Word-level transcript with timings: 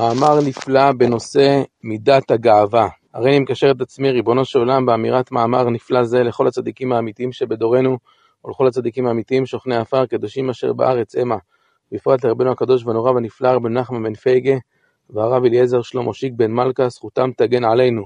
מאמר 0.00 0.40
נפלא 0.46 0.92
בנושא 0.92 1.62
מידת 1.84 2.30
הגאווה. 2.30 2.88
הרי 3.14 3.30
אני 3.30 3.38
מקשר 3.38 3.70
את 3.70 3.80
עצמי, 3.80 4.10
ריבונו 4.10 4.44
של 4.44 4.58
עולם, 4.58 4.86
באמירת 4.86 5.32
מאמר 5.32 5.70
נפלא 5.70 6.04
זה 6.04 6.22
לכל 6.22 6.46
הצדיקים 6.46 6.92
האמיתיים 6.92 7.32
שבדורנו, 7.32 7.98
ולכל 8.44 8.66
הצדיקים 8.66 9.06
האמיתיים 9.06 9.46
שוכני 9.46 9.76
עפר, 9.76 10.06
קדושים 10.06 10.50
אשר 10.50 10.72
בארץ 10.72 11.16
המה, 11.16 11.36
בפרט 11.92 12.24
לרבנו 12.24 12.50
הקדוש 12.50 12.86
והנורא 12.86 13.10
והנפלא, 13.10 13.48
רבן 13.48 13.72
נחמן 13.72 14.02
בן 14.02 14.14
פייגה, 14.14 14.54
והרב 15.10 15.44
אליעזר 15.44 15.82
שלמה 15.82 16.14
שיק 16.14 16.32
בן 16.36 16.50
מלכה, 16.50 16.88
זכותם 16.88 17.30
תגן 17.36 17.64
עלינו. 17.64 18.02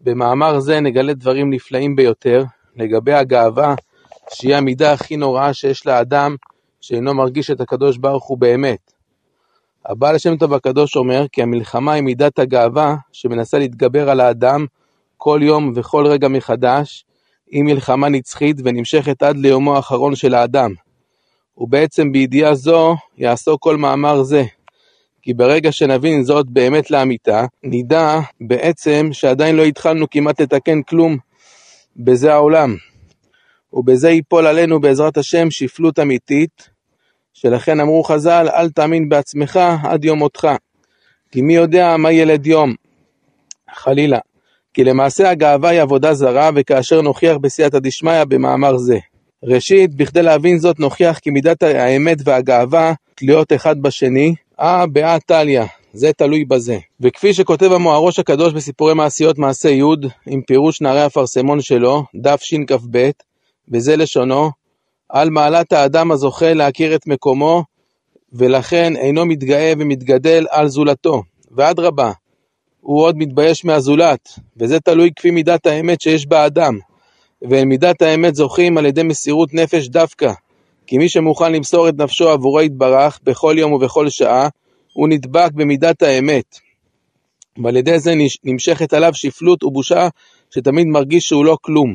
במאמר 0.00 0.60
זה 0.60 0.80
נגלה 0.80 1.14
דברים 1.14 1.50
נפלאים 1.50 1.96
ביותר, 1.96 2.44
לגבי 2.76 3.12
הגאווה, 3.12 3.74
שהיא 4.30 4.54
המידה 4.54 4.92
הכי 4.92 5.16
נוראה 5.16 5.54
שיש 5.54 5.86
לאדם, 5.86 6.36
שאינו 6.80 7.14
מרגיש 7.14 7.50
את 7.50 7.60
הקדוש 7.60 7.98
ברוך 7.98 8.24
הוא 8.24 8.38
באמת. 8.38 8.99
הבעל 9.86 10.14
השם 10.14 10.36
טוב 10.36 10.54
הקדוש 10.54 10.96
אומר 10.96 11.26
כי 11.32 11.42
המלחמה 11.42 11.92
היא 11.92 12.02
מידת 12.02 12.38
הגאווה 12.38 12.96
שמנסה 13.12 13.58
להתגבר 13.58 14.10
על 14.10 14.20
האדם 14.20 14.66
כל 15.16 15.40
יום 15.42 15.72
וכל 15.74 16.06
רגע 16.06 16.28
מחדש, 16.28 17.04
היא 17.50 17.62
מלחמה 17.64 18.08
נצחית 18.08 18.56
ונמשכת 18.64 19.22
עד 19.22 19.36
ליומו 19.36 19.76
האחרון 19.76 20.14
של 20.14 20.34
האדם. 20.34 20.74
ובעצם 21.58 22.12
בידיעה 22.12 22.54
זו 22.54 22.96
יעסוק 23.18 23.62
כל 23.62 23.76
מאמר 23.76 24.22
זה. 24.22 24.44
כי 25.22 25.34
ברגע 25.34 25.72
שנבין 25.72 26.24
זאת 26.24 26.50
באמת 26.50 26.90
לאמיתה, 26.90 27.44
נדע 27.62 28.18
בעצם 28.40 29.08
שעדיין 29.12 29.56
לא 29.56 29.64
התחלנו 29.64 30.10
כמעט 30.10 30.40
לתקן 30.40 30.82
כלום 30.82 31.16
בזה 31.96 32.32
העולם. 32.32 32.76
ובזה 33.72 34.10
ייפול 34.10 34.46
עלינו 34.46 34.80
בעזרת 34.80 35.16
השם 35.16 35.50
שפלות 35.50 35.98
אמיתית, 35.98 36.69
שלכן 37.34 37.80
אמרו 37.80 38.04
חז"ל, 38.04 38.48
אל 38.54 38.70
תאמין 38.70 39.08
בעצמך 39.08 39.60
עד 39.82 40.04
יום 40.04 40.18
מותך, 40.18 40.48
כי 41.32 41.42
מי 41.42 41.54
יודע 41.54 41.96
מה 41.96 42.12
ילד 42.12 42.46
יום, 42.46 42.74
חלילה. 43.74 44.18
כי 44.74 44.84
למעשה 44.84 45.30
הגאווה 45.30 45.70
היא 45.70 45.80
עבודה 45.80 46.14
זרה, 46.14 46.50
וכאשר 46.54 47.00
נוכיח 47.00 47.36
בסייעתא 47.36 47.78
דשמיא 47.78 48.24
במאמר 48.24 48.76
זה. 48.76 48.98
ראשית, 49.44 49.94
בכדי 49.94 50.22
להבין 50.22 50.58
זאת 50.58 50.80
נוכיח 50.80 51.18
כי 51.18 51.30
מידת 51.30 51.62
האמת 51.62 52.18
והגאווה 52.24 52.92
תלויות 53.14 53.52
אחד 53.52 53.82
בשני, 53.82 54.34
אה 54.60 54.86
באה 54.86 55.20
טליה, 55.20 55.66
זה 55.92 56.12
תלוי 56.12 56.44
בזה. 56.44 56.78
וכפי 57.00 57.34
שכותב 57.34 57.72
המוהרוש 57.72 58.18
הקדוש 58.18 58.52
בסיפורי 58.52 58.94
מעשיות 58.94 59.38
מעשה 59.38 59.68
י', 59.68 59.82
עם 60.26 60.42
פירוש 60.42 60.80
נערי 60.80 61.06
אפרסמון 61.06 61.60
שלו, 61.60 62.04
דף 62.14 62.42
שכ"ב, 62.42 63.10
בזה 63.68 63.96
לשונו, 63.96 64.50
על 65.12 65.30
מעלת 65.30 65.72
האדם 65.72 66.10
הזוכה 66.10 66.54
להכיר 66.54 66.94
את 66.94 67.06
מקומו, 67.06 67.64
ולכן 68.32 68.96
אינו 68.96 69.26
מתגאה 69.26 69.72
ומתגדל 69.78 70.46
על 70.50 70.68
זולתו. 70.68 71.22
ואדרבה, 71.50 72.12
הוא 72.80 73.02
עוד 73.02 73.16
מתבייש 73.18 73.64
מהזולת, 73.64 74.28
וזה 74.56 74.80
תלוי 74.80 75.10
כפי 75.16 75.30
מידת 75.30 75.66
האמת 75.66 76.00
שיש 76.00 76.26
באדם. 76.26 76.78
ואל 77.42 77.64
מידת 77.64 78.02
האמת 78.02 78.34
זוכים 78.34 78.78
על 78.78 78.86
ידי 78.86 79.02
מסירות 79.02 79.54
נפש 79.54 79.88
דווקא. 79.88 80.32
כי 80.86 80.98
מי 80.98 81.08
שמוכן 81.08 81.52
למסור 81.52 81.88
את 81.88 81.94
נפשו 81.96 82.28
עבורו 82.28 82.60
יתברך 82.60 83.20
בכל 83.24 83.54
יום 83.58 83.72
ובכל 83.72 84.08
שעה, 84.08 84.48
הוא 84.92 85.08
נדבק 85.08 85.52
במידת 85.52 86.02
האמת. 86.02 86.58
ועל 87.62 87.76
ידי 87.76 87.98
זה 87.98 88.14
נמשכת 88.44 88.92
עליו 88.92 89.14
שפלות 89.14 89.64
ובושה 89.64 90.08
שתמיד 90.54 90.86
מרגיש 90.86 91.24
שהוא 91.24 91.44
לא 91.44 91.56
כלום. 91.60 91.94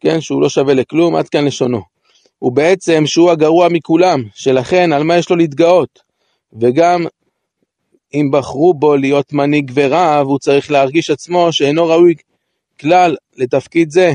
כן, 0.00 0.20
שהוא 0.20 0.42
לא 0.42 0.48
שווה 0.48 0.74
לכלום, 0.74 1.16
עד 1.16 1.28
כאן 1.28 1.44
לשונו. 1.44 1.99
ובעצם 2.42 3.06
שהוא 3.06 3.30
הגרוע 3.30 3.68
מכולם, 3.68 4.22
שלכן 4.34 4.92
על 4.92 5.02
מה 5.02 5.16
יש 5.16 5.30
לו 5.30 5.36
להתגאות? 5.36 6.02
וגם 6.60 7.06
אם 8.14 8.30
בחרו 8.32 8.74
בו 8.74 8.96
להיות 8.96 9.32
מנהיג 9.32 9.72
ורב, 9.74 10.26
הוא 10.26 10.38
צריך 10.38 10.70
להרגיש 10.70 11.10
עצמו 11.10 11.52
שאינו 11.52 11.86
ראוי 11.86 12.14
כלל 12.80 13.16
לתפקיד 13.36 13.90
זה. 13.90 14.12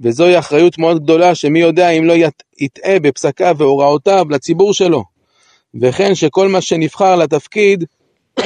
וזוהי 0.00 0.38
אחריות 0.38 0.78
מאוד 0.78 1.02
גדולה, 1.02 1.34
שמי 1.34 1.60
יודע 1.60 1.90
אם 1.90 2.04
לא 2.04 2.14
יטעה 2.58 2.98
בפסקיו 2.98 3.54
והוראותיו 3.58 4.26
לציבור 4.30 4.74
שלו. 4.74 5.04
וכן 5.80 6.14
שכל 6.14 6.48
מה 6.48 6.60
שנבחר 6.60 7.16
לתפקיד 7.16 7.84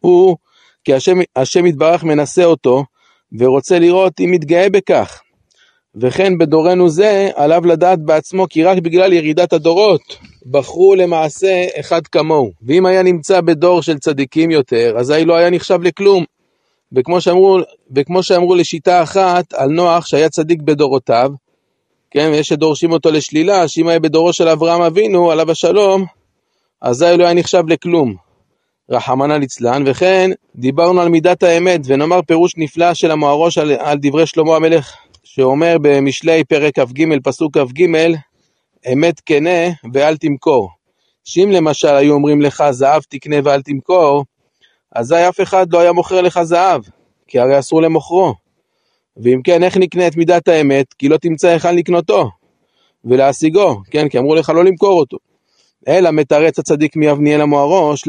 הוא 0.00 0.36
כי 0.84 0.94
השם, 0.94 1.16
השם 1.36 1.66
יתברך 1.66 2.04
מנסה 2.04 2.44
אותו, 2.44 2.84
ורוצה 3.38 3.78
לראות 3.78 4.20
אם 4.20 4.30
מתגאה 4.30 4.70
בכך. 4.70 5.23
וכן 5.96 6.38
בדורנו 6.38 6.88
זה, 6.88 7.30
עליו 7.34 7.66
לדעת 7.66 7.98
בעצמו 8.02 8.46
כי 8.50 8.64
רק 8.64 8.78
בגלל 8.78 9.12
ירידת 9.12 9.52
הדורות 9.52 10.16
בחרו 10.50 10.94
למעשה 10.94 11.66
אחד 11.80 12.06
כמוהו. 12.06 12.50
ואם 12.62 12.86
היה 12.86 13.02
נמצא 13.02 13.40
בדור 13.40 13.82
של 13.82 13.98
צדיקים 13.98 14.50
יותר, 14.50 14.94
אזי 14.98 15.24
לא 15.24 15.34
היה 15.34 15.50
נחשב 15.50 15.82
לכלום. 15.82 16.24
וכמו 16.92 17.20
שאמרו, 17.20 17.58
וכמו 17.96 18.22
שאמרו 18.22 18.54
לשיטה 18.54 19.02
אחת 19.02 19.54
על 19.54 19.68
נוח 19.68 20.06
שהיה 20.06 20.28
צדיק 20.28 20.62
בדורותיו, 20.62 21.30
כן, 22.10 22.30
ויש 22.32 22.48
שדורשים 22.48 22.92
אותו 22.92 23.10
לשלילה, 23.10 23.68
שאם 23.68 23.88
היה 23.88 24.00
בדורו 24.00 24.32
של 24.32 24.48
אברהם 24.48 24.82
אבינו, 24.82 25.30
עליו 25.30 25.50
השלום, 25.50 26.04
אזי 26.80 27.16
לא 27.18 27.24
היה 27.24 27.34
נחשב 27.34 27.62
לכלום. 27.68 28.14
רחמנא 28.90 29.32
ליצלן, 29.32 29.82
וכן 29.86 30.30
דיברנו 30.56 31.00
על 31.00 31.08
מידת 31.08 31.42
האמת, 31.42 31.80
ונאמר 31.84 32.20
פירוש 32.22 32.52
נפלא 32.56 32.94
של 32.94 33.10
המוהרוש 33.10 33.58
על, 33.58 33.72
על 33.78 33.98
דברי 34.00 34.26
שלמה 34.26 34.56
המלך 34.56 34.94
שאומר 35.36 35.76
במשלי 35.82 36.44
פרק 36.44 36.78
כ"ג 36.78 37.18
פסוק 37.24 37.58
כ"ג 37.58 37.86
אמת 38.92 39.20
כנה 39.26 39.68
ואל 39.92 40.16
תמכור. 40.16 40.70
שאם 41.24 41.50
למשל 41.52 41.94
היו 41.94 42.14
אומרים 42.14 42.42
לך 42.42 42.64
זהב 42.70 43.02
תקנה 43.02 43.36
ואל 43.44 43.62
תמכור, 43.62 44.24
אזי 44.92 45.28
אף 45.28 45.40
אחד 45.40 45.72
לא 45.72 45.80
היה 45.80 45.92
מוכר 45.92 46.20
לך 46.20 46.42
זהב, 46.42 46.82
כי 47.28 47.38
הרי 47.38 47.58
אסור 47.58 47.82
למוכרו. 47.82 48.34
ואם 49.16 49.40
כן, 49.44 49.62
איך 49.62 49.76
נקנה 49.76 50.06
את 50.06 50.16
מידת 50.16 50.48
האמת? 50.48 50.94
כי 50.98 51.08
לא 51.08 51.16
תמצא 51.16 51.48
היכן 51.48 51.76
לקנותו 51.76 52.30
ולהשיגו, 53.04 53.82
כן? 53.90 54.08
כי 54.08 54.18
אמרו 54.18 54.34
לך 54.34 54.48
לא 54.48 54.64
למכור 54.64 54.98
אותו. 55.00 55.16
אלא 55.88 56.10
מתרץ 56.10 56.58
הצדיק 56.58 56.96
מאבניאל 56.96 57.40
המוהרוש, 57.40 58.02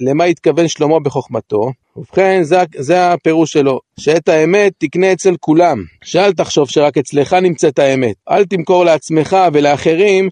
למה 0.00 0.24
התכוון 0.24 0.68
שלמה 0.68 1.00
בחוכמתו? 1.00 1.70
ובכן, 1.96 2.42
זה, 2.42 2.62
זה 2.76 3.12
הפירוש 3.12 3.52
שלו, 3.52 3.80
שאת 4.00 4.28
האמת 4.28 4.72
תקנה 4.78 5.12
אצל 5.12 5.34
כולם, 5.40 5.84
שאל 6.04 6.32
תחשוב 6.32 6.70
שרק 6.70 6.98
אצלך 6.98 7.32
נמצאת 7.32 7.78
האמת, 7.78 8.14
אל 8.30 8.44
תמכור 8.44 8.84
לעצמך 8.84 9.36
ולאחרים 9.52 10.28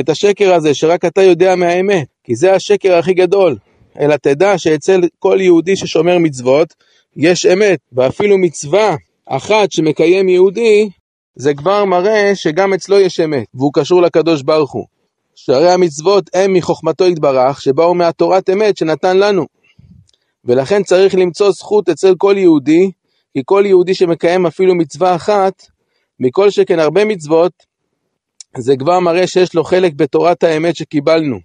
את 0.00 0.08
השקר 0.08 0.54
הזה 0.54 0.74
שרק 0.74 1.04
אתה 1.04 1.22
יודע 1.22 1.56
מהאמת, 1.56 2.06
כי 2.24 2.34
זה 2.34 2.54
השקר 2.54 2.94
הכי 2.94 3.14
גדול, 3.14 3.56
אלא 4.00 4.16
תדע 4.16 4.58
שאצל 4.58 5.00
כל 5.18 5.38
יהודי 5.40 5.76
ששומר 5.76 6.18
מצוות, 6.18 6.74
יש 7.16 7.46
אמת, 7.46 7.78
ואפילו 7.92 8.38
מצווה 8.38 8.96
אחת 9.26 9.72
שמקיים 9.72 10.28
יהודי, 10.28 10.88
זה 11.36 11.54
כבר 11.54 11.84
מראה 11.84 12.34
שגם 12.34 12.72
אצלו 12.72 12.98
יש 12.98 13.20
אמת, 13.20 13.44
והוא 13.54 13.70
קשור 13.74 14.02
לקדוש 14.02 14.42
ברוך 14.42 14.72
הוא. 14.72 14.99
שהרי 15.44 15.70
המצוות 15.70 16.30
הם 16.34 16.52
מחוכמתו 16.52 17.06
יתברך, 17.06 17.62
שבאו 17.62 17.94
מהתורת 17.94 18.50
אמת 18.50 18.76
שנתן 18.76 19.16
לנו. 19.16 19.46
ולכן 20.44 20.82
צריך 20.82 21.14
למצוא 21.14 21.50
זכות 21.50 21.88
אצל 21.88 22.14
כל 22.18 22.34
יהודי, 22.38 22.90
כי 23.32 23.42
כל 23.44 23.62
יהודי 23.66 23.94
שמקיים 23.94 24.46
אפילו 24.46 24.74
מצווה 24.74 25.14
אחת, 25.14 25.52
מכל 26.20 26.50
שכן 26.50 26.78
הרבה 26.78 27.04
מצוות, 27.04 27.52
זה 28.56 28.76
כבר 28.76 29.00
מראה 29.00 29.26
שיש 29.26 29.54
לו 29.54 29.64
חלק 29.64 29.92
בתורת 29.96 30.42
האמת 30.42 30.76
שקיבלנו. 30.76 31.38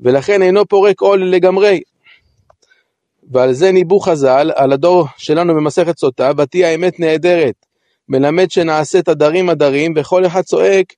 ולכן 0.00 0.42
אינו 0.42 0.66
פורק 0.66 1.00
עול 1.00 1.24
לגמרי. 1.30 1.80
ועל 3.32 3.52
זה 3.52 3.72
ניבאו 3.72 4.00
חז"ל, 4.00 4.50
על 4.54 4.72
הדור 4.72 5.06
שלנו 5.16 5.54
במסכת 5.54 5.98
סוטה, 5.98 6.30
ותהי 6.38 6.64
האמת 6.64 7.00
נהדרת, 7.00 7.66
מלמד 8.08 8.50
שנעשית 8.50 9.08
הדרים 9.08 9.48
הדרים, 9.48 9.94
וכל 9.96 10.26
אחד 10.26 10.42
צועק 10.42 10.92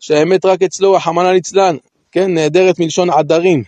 שהאמת 0.00 0.44
רק 0.44 0.62
אצלו, 0.62 0.92
רחמנא 0.92 1.28
ליצלן, 1.28 1.76
כן, 2.12 2.34
נהדרת 2.34 2.78
מלשון 2.78 3.10
עדרים. 3.10 3.62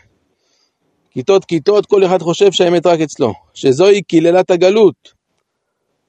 כיתות 1.10 1.44
כיתות, 1.44 1.86
כל 1.86 2.04
אחד 2.04 2.22
חושב 2.22 2.52
שהאמת 2.52 2.86
רק 2.86 3.00
אצלו, 3.00 3.32
שזוהי 3.54 4.02
קללת 4.02 4.50
הגלות. 4.50 5.20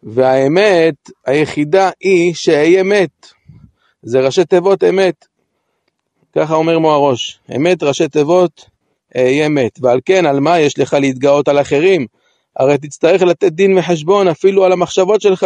והאמת 0.03 0.95
היחידה 1.25 1.89
היא 1.99 2.33
שאהיה 2.33 2.83
מת. 2.83 3.27
זה 4.03 4.19
ראשי 4.19 4.45
תיבות 4.45 4.83
אמת. 4.83 5.25
ככה 6.35 6.55
אומר 6.55 6.79
מוהראש, 6.79 7.39
אמת 7.55 7.83
ראשי 7.83 8.07
תיבות 8.07 8.65
אהיה 9.17 9.49
מת. 9.49 9.79
ועל 9.81 9.99
כן, 10.05 10.25
על 10.25 10.39
מה 10.39 10.59
יש 10.59 10.79
לך 10.79 10.93
להתגאות 10.93 11.47
על 11.47 11.61
אחרים? 11.61 12.05
הרי 12.55 12.77
תצטרך 12.77 13.21
לתת 13.21 13.51
דין 13.51 13.77
וחשבון 13.77 14.27
אפילו 14.27 14.65
על 14.65 14.71
המחשבות 14.71 15.21
שלך. 15.21 15.45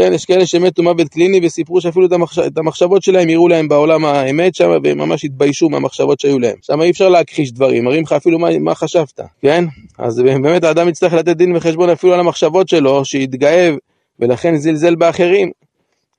כן, 0.00 0.12
יש 0.12 0.24
כאלה 0.24 0.46
שמתו 0.46 0.82
מוות 0.82 1.08
קליני 1.08 1.40
וסיפרו 1.42 1.80
שאפילו 1.80 2.06
את, 2.06 2.12
המחש... 2.12 2.38
את 2.38 2.58
המחשבות 2.58 3.02
שלהם 3.02 3.28
יראו 3.28 3.48
להם 3.48 3.68
בעולם 3.68 4.04
האמת 4.04 4.54
שם, 4.54 4.70
והם 4.84 4.98
ממש 4.98 5.24
התביישו 5.24 5.68
מהמחשבות 5.68 6.20
שהיו 6.20 6.38
להם. 6.38 6.56
שם 6.62 6.82
אי 6.82 6.90
אפשר 6.90 7.08
להכחיש 7.08 7.52
דברים, 7.52 7.84
מראים 7.84 8.02
לך 8.02 8.12
אפילו 8.12 8.38
מה, 8.38 8.58
מה 8.58 8.74
חשבת, 8.74 9.20
כן? 9.42 9.64
אז 9.98 10.22
באמת 10.42 10.64
האדם 10.64 10.88
יצטרך 10.88 11.12
לתת 11.12 11.36
דין 11.36 11.56
וחשבון 11.56 11.90
אפילו 11.90 12.14
על 12.14 12.20
המחשבות 12.20 12.68
שלו, 12.68 13.04
שיתגאה 13.04 13.70
ולכן 14.18 14.56
זלזל 14.56 14.94
באחרים, 14.94 15.50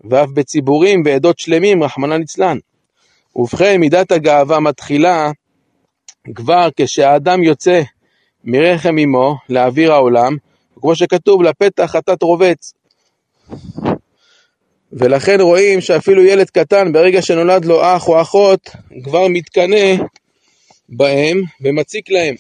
ואף 0.10 0.30
בציבורים 0.30 1.04
ועדות 1.06 1.40
שלמים, 1.40 1.84
רחמנא 1.84 2.14
ליצלן. 2.14 2.58
ובכן, 3.36 3.80
מידת 3.80 4.12
הגאווה 4.12 4.60
מתחילה 4.60 5.32
כבר 6.36 6.70
כשהאדם 6.76 7.44
יוצא 7.44 7.82
מרחם 8.44 8.98
אמו 8.98 9.36
לאוויר 9.50 9.94
העולם, 9.94 10.36
כמו 10.82 10.96
שכתוב, 10.96 11.44
לפתח 11.44 11.86
חטאת 11.86 12.24
רובץ. 12.24 12.74
ולכן 14.94 15.42
רואים 15.42 15.82
שאפילו 15.82 16.24
ילד 16.24 16.50
קטן, 16.50 16.92
ברגע 16.92 17.22
שנולד 17.22 17.66
לו 17.66 17.82
אח 17.82 18.08
או 18.08 18.22
אחות, 18.22 18.70
כבר 19.04 19.28
מתקנא 19.28 19.96
בהם 20.90 21.42
ומציק 21.62 22.10
להם. 22.10 22.36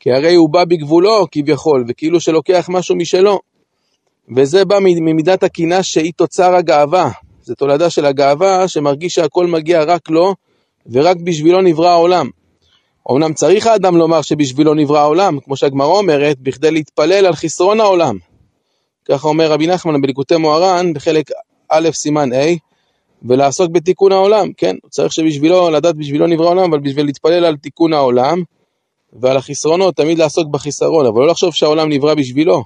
כי 0.00 0.12
הרי 0.12 0.34
הוא 0.34 0.50
בא 0.50 0.64
בגבולו 0.64 1.26
כביכול, 1.30 1.84
וכאילו 1.88 2.20
שלוקח 2.20 2.66
משהו 2.68 2.96
משלו. 2.96 3.40
וזה 4.36 4.64
בא 4.64 4.78
ממידת 4.80 5.42
הקינה 5.42 5.82
שהיא 5.82 6.12
תוצר 6.16 6.54
הגאווה. 6.54 7.10
זה 7.42 7.54
תולדה 7.54 7.90
של 7.90 8.06
הגאווה 8.06 8.68
שמרגיש 8.68 9.14
שהכל 9.14 9.46
מגיע 9.46 9.82
רק 9.82 10.10
לו, 10.10 10.34
ורק 10.92 11.16
בשבילו 11.16 11.60
נברא 11.60 11.88
העולם. 11.88 12.28
אמנם 13.10 13.32
צריך 13.32 13.66
האדם 13.66 13.96
לומר 13.96 14.22
שבשבילו 14.22 14.74
נברא 14.74 14.98
העולם, 14.98 15.40
כמו 15.40 15.56
שהגמרא 15.56 15.86
אומרת, 15.86 16.40
בכדי 16.40 16.70
להתפלל 16.70 17.26
על 17.26 17.34
חסרון 17.34 17.80
העולם. 17.80 18.18
ככה 19.04 19.28
אומר 19.28 19.52
רבי 19.52 19.66
נחמן 19.66 20.00
בליקוטי 20.00 20.36
מוהר"ן, 20.36 20.92
בחלק 20.92 21.30
א' 21.68 21.90
סימן 21.92 22.32
ה', 22.32 22.54
ולעסוק 23.22 23.70
בתיקון 23.70 24.12
העולם, 24.12 24.52
כן? 24.52 24.76
צריך 24.90 25.12
שבשבילו, 25.12 25.70
לדעת 25.70 25.96
בשבילו 25.96 26.26
נברא 26.26 26.46
העולם, 26.46 26.72
אבל 26.72 26.80
בשביל 26.80 27.06
להתפלל 27.06 27.44
על 27.44 27.56
תיקון 27.56 27.92
העולם 27.92 28.42
ועל 29.12 29.36
החסרונות, 29.36 29.96
תמיד 29.96 30.18
לעסוק 30.18 30.48
בחיסרון, 30.48 31.06
אבל 31.06 31.20
לא 31.20 31.26
לחשוב 31.26 31.54
שהעולם 31.54 31.88
נברא 31.88 32.14
בשבילו, 32.14 32.62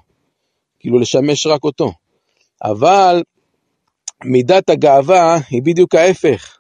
כאילו 0.81 0.99
לשמש 0.99 1.47
רק 1.47 1.65
אותו. 1.65 1.93
אבל 2.65 3.23
מידת 4.25 4.71
הגאווה 4.71 5.39
היא 5.51 5.63
בדיוק 5.63 5.95
ההפך 5.95 6.59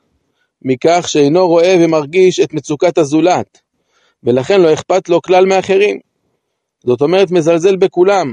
מכך 0.62 1.04
שאינו 1.08 1.48
רואה 1.48 1.76
ומרגיש 1.80 2.40
את 2.40 2.54
מצוקת 2.54 2.98
הזולת, 2.98 3.58
ולכן 4.24 4.60
לא 4.60 4.72
אכפת 4.72 5.08
לו 5.08 5.22
כלל 5.22 5.46
מאחרים. 5.46 5.98
זאת 6.84 7.02
אומרת, 7.02 7.30
מזלזל 7.30 7.76
בכולם. 7.76 8.32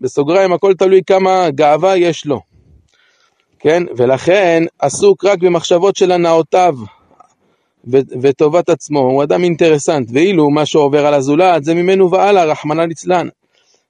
בסוגריים, 0.00 0.52
הכל 0.52 0.74
תלוי 0.74 1.00
כמה 1.06 1.50
גאווה 1.50 1.96
יש 1.96 2.26
לו. 2.26 2.40
כן? 3.58 3.82
ולכן 3.96 4.62
עסוק 4.78 5.24
רק 5.24 5.38
במחשבות 5.38 5.96
של 5.96 6.12
הנאותיו 6.12 6.74
וטובת 8.22 8.68
עצמו. 8.68 9.00
הוא 9.00 9.22
אדם 9.22 9.44
אינטרסנט, 9.44 10.08
ואילו 10.12 10.50
מה 10.50 10.66
שעובר 10.66 11.06
על 11.06 11.14
הזולת 11.14 11.64
זה 11.64 11.74
ממנו 11.74 12.10
והלאה, 12.10 12.44
רחמנא 12.44 12.82
ליצלן. 12.82 13.28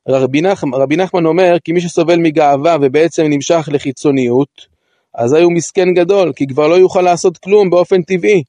רבי, 0.08 0.40
נח, 0.40 0.64
רבי 0.74 0.96
נחמן 0.96 1.26
אומר 1.26 1.56
כי 1.64 1.72
מי 1.72 1.80
שסובל 1.80 2.18
מגאווה 2.18 2.76
ובעצם 2.80 3.22
נמשך 3.22 3.68
לחיצוניות, 3.72 4.66
אזי 5.14 5.40
הוא 5.40 5.52
מסכן 5.52 5.94
גדול, 5.94 6.32
כי 6.36 6.46
כבר 6.46 6.68
לא 6.68 6.74
יוכל 6.74 7.02
לעשות 7.02 7.38
כלום 7.38 7.70
באופן 7.70 8.02
טבעי. 8.02 8.42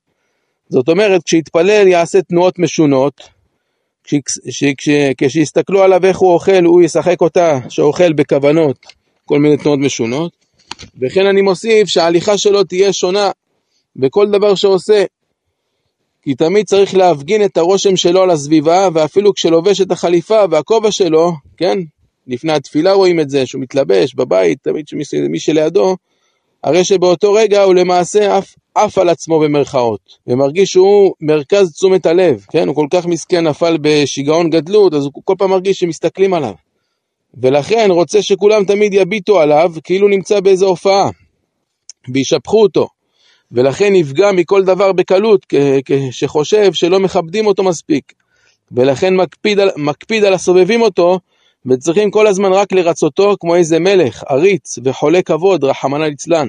זאת 0.69 0.89
אומרת, 0.89 1.23
כשיתפלל 1.23 1.87
יעשה 1.87 2.21
תנועות 2.21 2.59
משונות, 2.59 3.29
כשיסתכלו 5.17 5.83
עליו 5.83 6.05
איך 6.05 6.17
הוא 6.17 6.33
אוכל, 6.33 6.65
הוא 6.65 6.81
ישחק 6.81 7.21
אותה 7.21 7.59
שאוכל 7.69 8.13
בכוונות, 8.13 8.77
כל 9.25 9.39
מיני 9.39 9.57
תנועות 9.57 9.79
משונות. 9.79 10.31
וכן 10.99 11.25
אני 11.25 11.41
מוסיף 11.41 11.87
שההליכה 11.87 12.37
שלו 12.37 12.63
תהיה 12.63 12.93
שונה 12.93 13.31
בכל 13.95 14.31
דבר 14.31 14.55
שעושה. 14.55 15.03
כי 16.23 16.35
תמיד 16.35 16.65
צריך 16.65 16.95
להפגין 16.95 17.45
את 17.45 17.57
הרושם 17.57 17.95
שלו 17.95 18.21
על 18.21 18.29
הסביבה, 18.29 18.89
ואפילו 18.93 19.33
כשלובש 19.33 19.81
את 19.81 19.91
החליפה 19.91 20.43
והכובע 20.51 20.91
שלו, 20.91 21.31
כן? 21.57 21.79
לפני 22.27 22.53
התפילה 22.53 22.93
רואים 22.93 23.19
את 23.19 23.29
זה, 23.29 23.45
שהוא 23.45 23.61
מתלבש 23.61 24.13
בבית, 24.13 24.57
תמיד 24.61 24.87
שמי 24.87 25.39
שלידו, 25.39 25.95
הרי 26.63 26.83
שבאותו 26.83 27.33
רגע 27.33 27.63
הוא 27.63 27.75
למעשה 27.75 28.37
עף, 28.37 28.55
עף 28.75 28.97
על 28.97 29.09
עצמו 29.09 29.39
במרכאות, 29.39 29.99
ומרגיש 30.27 30.71
שהוא 30.71 31.13
מרכז 31.21 31.73
תשומת 31.73 32.05
הלב, 32.05 32.45
כן? 32.51 32.67
הוא 32.67 32.75
כל 32.75 32.87
כך 32.91 33.05
מסכן, 33.05 33.47
נפל 33.47 33.77
בשיגעון 33.81 34.49
גדלות, 34.49 34.93
אז 34.93 35.05
הוא 35.05 35.11
כל 35.25 35.33
פעם 35.37 35.49
מרגיש 35.49 35.79
שמסתכלים 35.79 36.33
עליו. 36.33 36.53
ולכן 37.41 37.87
רוצה 37.91 38.21
שכולם 38.21 38.65
תמיד 38.65 38.93
יביטו 38.93 39.39
עליו 39.39 39.71
כאילו 39.83 40.07
נמצא 40.07 40.39
באיזו 40.39 40.67
הופעה, 40.67 41.09
וישבחו 42.13 42.61
אותו. 42.61 42.87
ולכן 43.51 43.93
נפגע 43.93 44.31
מכל 44.31 44.63
דבר 44.63 44.91
בקלות, 44.91 45.45
שחושב 46.11 46.73
שלא 46.73 46.99
מכבדים 46.99 47.47
אותו 47.47 47.63
מספיק. 47.63 48.13
ולכן 48.71 49.15
מקפיד 49.15 49.59
על, 49.59 49.69
מקפיד 49.77 50.23
על 50.23 50.33
הסובבים 50.33 50.81
אותו, 50.81 51.19
וצריכים 51.65 52.11
כל 52.11 52.27
הזמן 52.27 52.53
רק 52.53 52.71
לרצותו 52.71 53.35
כמו 53.39 53.55
איזה 53.55 53.79
מלך, 53.79 54.23
עריץ 54.27 54.79
וחולה 54.83 55.21
כבוד, 55.21 55.63
רחמנא 55.63 56.03
ליצלן. 56.03 56.47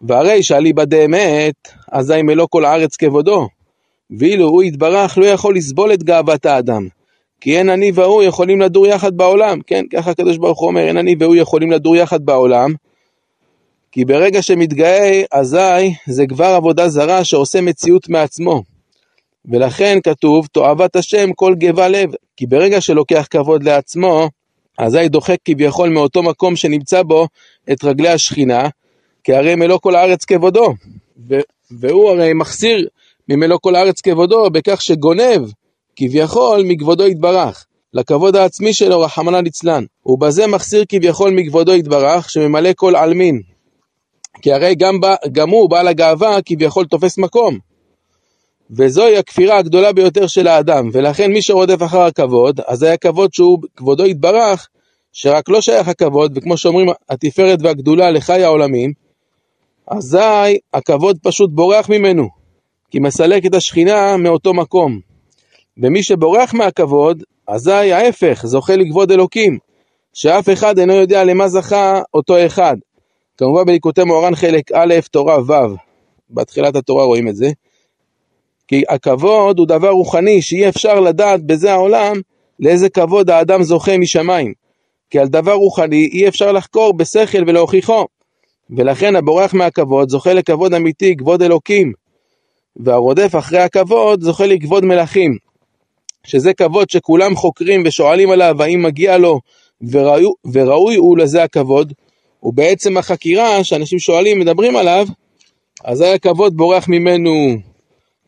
והרי 0.00 0.42
שאליבא 0.42 0.84
דאמת, 0.84 1.54
אזי 1.92 2.22
מלוא 2.22 2.46
כל 2.50 2.64
הארץ 2.64 2.96
כבודו. 2.96 3.48
ואילו 4.18 4.48
הוא 4.48 4.62
יתברך 4.62 5.18
לא 5.18 5.26
יכול 5.26 5.56
לסבול 5.56 5.92
את 5.92 6.02
גאוות 6.02 6.46
האדם. 6.46 6.88
כי 7.40 7.58
אין 7.58 7.68
אני 7.68 7.92
והוא 7.94 8.22
יכולים 8.22 8.60
לדור 8.60 8.86
יחד 8.86 9.16
בעולם, 9.16 9.60
כן, 9.66 9.84
ככה 9.92 10.10
הקדוש 10.10 10.36
ברוך 10.36 10.60
הוא 10.60 10.68
אומר, 10.68 10.80
אין 10.80 10.96
אני 10.96 11.14
והוא 11.18 11.36
יכולים 11.36 11.70
לדור 11.70 11.96
יחד 11.96 12.24
בעולם, 12.24 12.72
כי 13.92 14.04
ברגע 14.04 14.42
שמתגאה, 14.42 15.22
אזי 15.32 15.94
זה 16.06 16.26
כבר 16.26 16.44
עבודה 16.44 16.88
זרה 16.88 17.24
שעושה 17.24 17.60
מציאות 17.60 18.08
מעצמו. 18.08 18.62
ולכן 19.44 19.98
כתוב, 20.04 20.46
תועבת 20.46 20.96
השם 20.96 21.32
כל 21.32 21.54
גבה 21.54 21.88
לב, 21.88 22.10
כי 22.36 22.46
ברגע 22.46 22.80
שלוקח 22.80 23.26
כבוד 23.30 23.62
לעצמו, 23.62 24.28
אזי 24.78 25.08
דוחק 25.08 25.36
כביכול 25.44 25.88
מאותו 25.88 26.22
מקום 26.22 26.56
שנמצא 26.56 27.02
בו 27.02 27.26
את 27.72 27.84
רגלי 27.84 28.08
השכינה, 28.08 28.68
כי 29.28 29.34
הרי 29.34 29.54
מלוא 29.54 29.78
כל 29.78 29.94
הארץ 29.94 30.24
כבודו. 30.24 30.74
והוא 31.70 32.10
הרי 32.10 32.32
מחסיר 32.32 32.88
ממלוא 33.28 33.58
כל 33.60 33.74
הארץ 33.74 34.00
כבודו 34.00 34.50
בכך 34.50 34.82
שגונב 34.82 35.50
כביכול 35.96 36.62
מכבודו 36.64 37.06
יתברך. 37.06 37.66
לכבוד 37.94 38.36
העצמי 38.36 38.74
שלו 38.74 39.00
רחמנא 39.00 39.36
ליצלן, 39.36 39.84
ובזה 40.06 40.46
מחסיר 40.46 40.84
כביכול 40.88 41.30
מכבודו 41.30 41.74
יתברך, 41.74 42.30
שממלא 42.30 42.70
כל 42.76 42.96
עלמין. 42.96 43.40
כי 44.42 44.52
הרי 44.52 44.74
גם, 44.74 45.00
בא, 45.00 45.14
גם 45.32 45.50
הוא, 45.50 45.70
בעל 45.70 45.88
הגאווה, 45.88 46.38
כביכול 46.44 46.84
תופס 46.84 47.18
מקום. 47.18 47.58
וזוהי 48.70 49.18
הכפירה 49.18 49.58
הגדולה 49.58 49.92
ביותר 49.92 50.26
של 50.26 50.46
האדם, 50.46 50.90
ולכן 50.92 51.32
מי 51.32 51.42
שרודף 51.42 51.82
אחר 51.82 52.00
הכבוד, 52.00 52.60
אז 52.66 52.78
זה 52.78 52.92
הכבוד 52.92 53.32
שהוא, 53.32 53.58
כבודו 53.76 54.06
יתברך, 54.06 54.68
שרק 55.12 55.48
לא 55.48 55.60
שייך 55.60 55.88
הכבוד, 55.88 56.32
וכמו 56.36 56.56
שאומרים, 56.56 56.88
התפארת 57.08 57.58
והגדולה 57.62 58.10
לחי 58.10 58.44
העולמים, 58.44 59.07
אזי 59.90 60.58
הכבוד 60.74 61.18
פשוט 61.22 61.50
בורח 61.52 61.88
ממנו, 61.88 62.28
כי 62.90 62.98
מסלק 62.98 63.46
את 63.46 63.54
השכינה 63.54 64.16
מאותו 64.16 64.54
מקום. 64.54 65.00
ומי 65.82 66.02
שבורח 66.02 66.54
מהכבוד, 66.54 67.22
אזי 67.46 67.92
ההפך, 67.92 68.40
זוכה 68.44 68.76
לכבוד 68.76 69.12
אלוקים, 69.12 69.58
שאף 70.14 70.48
אחד 70.48 70.78
אינו 70.78 70.92
יודע 70.92 71.24
למה 71.24 71.48
זכה 71.48 72.00
אותו 72.14 72.46
אחד. 72.46 72.76
כמובן 73.36 73.64
בליקוטי 73.64 74.04
מוהר"ן 74.04 74.34
חלק 74.34 74.72
א', 74.72 74.94
תורה 75.10 75.38
ו', 75.42 75.74
בתחילת 76.30 76.76
התורה 76.76 77.04
רואים 77.04 77.28
את 77.28 77.36
זה. 77.36 77.50
כי 78.68 78.82
הכבוד 78.88 79.58
הוא 79.58 79.66
דבר 79.66 79.90
רוחני 79.90 80.42
שאי 80.42 80.68
אפשר 80.68 81.00
לדעת 81.00 81.42
בזה 81.46 81.72
העולם 81.72 82.16
לאיזה 82.60 82.88
כבוד 82.88 83.30
האדם 83.30 83.62
זוכה 83.62 83.98
משמיים. 83.98 84.52
כי 85.10 85.18
על 85.18 85.28
דבר 85.28 85.52
רוחני 85.52 86.08
אי 86.12 86.28
אפשר 86.28 86.52
לחקור 86.52 86.92
בשכל 86.96 87.42
ולהוכיחו. 87.46 88.04
ולכן 88.76 89.16
הבורח 89.16 89.54
מהכבוד 89.54 90.08
זוכה 90.08 90.32
לכבוד 90.32 90.74
אמיתי, 90.74 91.16
כבוד 91.16 91.42
אלוקים. 91.42 91.92
והרודף 92.76 93.34
אחרי 93.38 93.58
הכבוד 93.58 94.22
זוכה 94.22 94.46
לכבוד 94.46 94.84
מלכים. 94.84 95.36
שזה 96.24 96.54
כבוד 96.54 96.90
שכולם 96.90 97.36
חוקרים 97.36 97.82
ושואלים 97.86 98.30
עליו 98.30 98.62
האם 98.62 98.82
מגיע 98.82 99.18
לו 99.18 99.40
וראוי, 99.90 100.26
וראוי 100.52 100.96
הוא 100.96 101.18
לזה 101.18 101.42
הכבוד, 101.42 101.92
ובעצם 102.42 102.96
החקירה 102.96 103.64
שאנשים 103.64 103.98
שואלים, 103.98 104.40
מדברים 104.40 104.76
עליו, 104.76 105.06
אז 105.84 106.00
היה 106.00 106.18
כבוד 106.18 106.56
בורח 106.56 106.88
ממנו, 106.88 107.30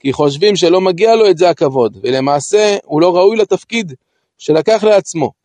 כי 0.00 0.12
חושבים 0.12 0.56
שלא 0.56 0.80
מגיע 0.80 1.16
לו 1.16 1.30
את 1.30 1.38
זה 1.38 1.50
הכבוד, 1.50 1.98
ולמעשה 2.02 2.76
הוא 2.84 3.00
לא 3.00 3.16
ראוי 3.16 3.36
לתפקיד 3.36 3.92
שלקח 4.38 4.84
לעצמו. 4.84 5.39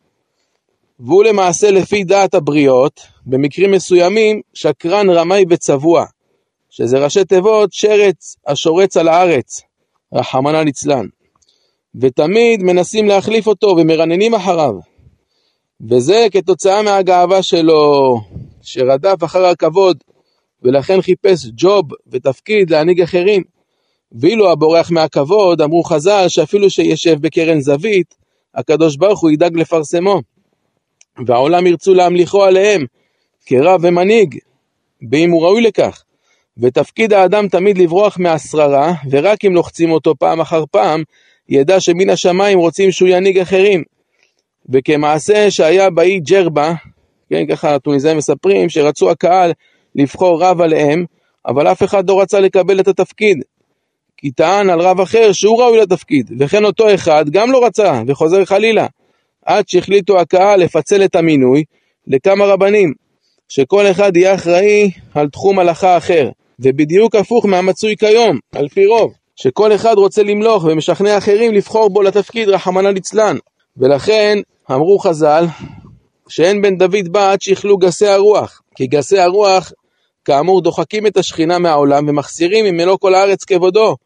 והוא 1.00 1.24
למעשה 1.24 1.70
לפי 1.70 2.04
דעת 2.04 2.34
הבריות, 2.34 3.00
במקרים 3.26 3.70
מסוימים, 3.70 4.40
שקרן, 4.54 5.10
רמאי 5.10 5.44
וצבוע, 5.50 6.04
שזה 6.70 6.98
ראשי 6.98 7.24
תיבות 7.24 7.72
שרץ 7.72 8.36
השורץ 8.46 8.96
על 8.96 9.08
הארץ, 9.08 9.62
רחמנא 10.14 10.56
ליצלן. 10.56 11.06
ותמיד 12.00 12.62
מנסים 12.62 13.06
להחליף 13.06 13.46
אותו 13.46 13.66
ומרננים 13.66 14.34
אחריו. 14.34 14.72
וזה 15.90 16.26
כתוצאה 16.32 16.82
מהגאווה 16.82 17.42
שלו, 17.42 18.16
שרדף 18.62 19.24
אחר 19.24 19.44
הכבוד, 19.44 19.96
ולכן 20.62 21.02
חיפש 21.02 21.46
ג'וב 21.56 21.84
ותפקיד 22.06 22.70
להנהיג 22.70 23.02
אחרים. 23.02 23.42
ואילו 24.12 24.52
הבורח 24.52 24.90
מהכבוד, 24.90 25.60
אמרו 25.60 25.82
חז"ל 25.82 26.24
שאפילו 26.28 26.70
שישב 26.70 27.16
בקרן 27.20 27.60
זווית, 27.60 28.14
הקדוש 28.54 28.96
ברוך 28.96 29.20
הוא 29.20 29.30
ידאג 29.30 29.56
לפרסמו. 29.56 30.20
והעולם 31.26 31.66
ירצו 31.66 31.94
להמליכו 31.94 32.44
עליהם 32.44 32.84
כרב 33.46 33.80
ומנהיג, 33.82 34.38
באם 35.02 35.30
הוא 35.30 35.42
ראוי 35.42 35.62
לכך. 35.62 36.02
ותפקיד 36.58 37.12
האדם 37.12 37.48
תמיד 37.48 37.78
לברוח 37.78 38.18
מהשררה, 38.18 38.92
ורק 39.10 39.44
אם 39.44 39.54
לוחצים 39.54 39.90
אותו 39.90 40.14
פעם 40.18 40.40
אחר 40.40 40.64
פעם, 40.70 41.02
ידע 41.48 41.80
שמן 41.80 42.10
השמיים 42.10 42.58
רוצים 42.58 42.92
שהוא 42.92 43.08
ינהיג 43.08 43.38
אחרים. 43.38 43.82
וכמעשה 44.68 45.50
שהיה 45.50 45.90
באי 45.90 46.20
ג'רבה, 46.20 46.74
כן, 47.30 47.46
ככה 47.46 47.74
הטוניסאים 47.74 48.16
מספרים, 48.16 48.68
שרצו 48.68 49.10
הקהל 49.10 49.52
לבחור 49.94 50.44
רב 50.44 50.60
עליהם, 50.60 51.04
אבל 51.46 51.66
אף 51.66 51.82
אחד 51.82 52.10
לא 52.10 52.20
רצה 52.20 52.40
לקבל 52.40 52.80
את 52.80 52.88
התפקיד. 52.88 53.42
כי 54.16 54.30
טען 54.30 54.70
על 54.70 54.80
רב 54.80 55.00
אחר 55.00 55.32
שהוא 55.32 55.62
ראוי 55.62 55.78
לתפקיד, 55.78 56.30
וכן 56.38 56.64
אותו 56.64 56.94
אחד 56.94 57.30
גם 57.30 57.52
לא 57.52 57.66
רצה, 57.66 58.02
וחוזר 58.06 58.44
חלילה. 58.44 58.86
עד 59.46 59.68
שהחליטו 59.68 60.20
הקהל 60.20 60.60
לפצל 60.60 61.04
את 61.04 61.16
המינוי 61.16 61.64
לכמה 62.06 62.44
רבנים, 62.44 62.92
שכל 63.48 63.86
אחד 63.90 64.16
יהיה 64.16 64.34
אחראי 64.34 64.90
על 65.14 65.28
תחום 65.28 65.58
הלכה 65.58 65.96
אחר, 65.96 66.30
ובדיוק 66.60 67.14
הפוך 67.14 67.46
מהמצוי 67.46 67.96
כיום, 67.96 68.38
על 68.52 68.68
פי 68.68 68.86
רוב, 68.86 69.12
שכל 69.36 69.74
אחד 69.74 69.94
רוצה 69.94 70.22
למלוך 70.22 70.64
ומשכנע 70.64 71.18
אחרים 71.18 71.54
לבחור 71.54 71.90
בו 71.90 72.02
לתפקיד 72.02 72.48
רחמנא 72.48 72.88
ליצלן. 72.88 73.36
ולכן 73.76 74.38
אמרו 74.70 74.98
חז"ל, 74.98 75.46
שאין 76.28 76.62
בן 76.62 76.78
דוד 76.78 77.08
בא 77.10 77.32
עד 77.32 77.40
שיכלו 77.40 77.78
גסי 77.78 78.06
הרוח, 78.06 78.62
כי 78.74 78.86
גסי 78.86 79.18
הרוח 79.18 79.72
כאמור 80.24 80.60
דוחקים 80.62 81.06
את 81.06 81.16
השכינה 81.16 81.58
מהעולם 81.58 82.08
ומחסירים 82.08 82.64
ממלוא 82.64 82.96
כל 82.98 83.14
הארץ 83.14 83.44
כבודו 83.44 83.96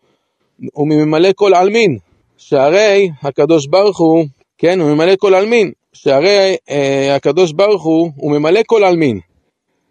וממלא 0.76 1.28
כל 1.34 1.54
עלמין, 1.54 1.98
שהרי 2.38 3.10
הקדוש 3.22 3.66
ברוך 3.66 3.98
הוא, 3.98 4.24
כן, 4.62 4.80
הוא 4.80 4.90
ממלא 4.90 5.16
כל 5.16 5.34
עלמין, 5.34 5.72
שהרי 5.92 6.56
אה, 6.70 7.14
הקדוש 7.14 7.52
ברוך 7.52 7.82
הוא, 7.82 8.10
הוא 8.16 8.32
ממלא 8.32 8.60
כל 8.66 8.84
עלמין, 8.84 9.20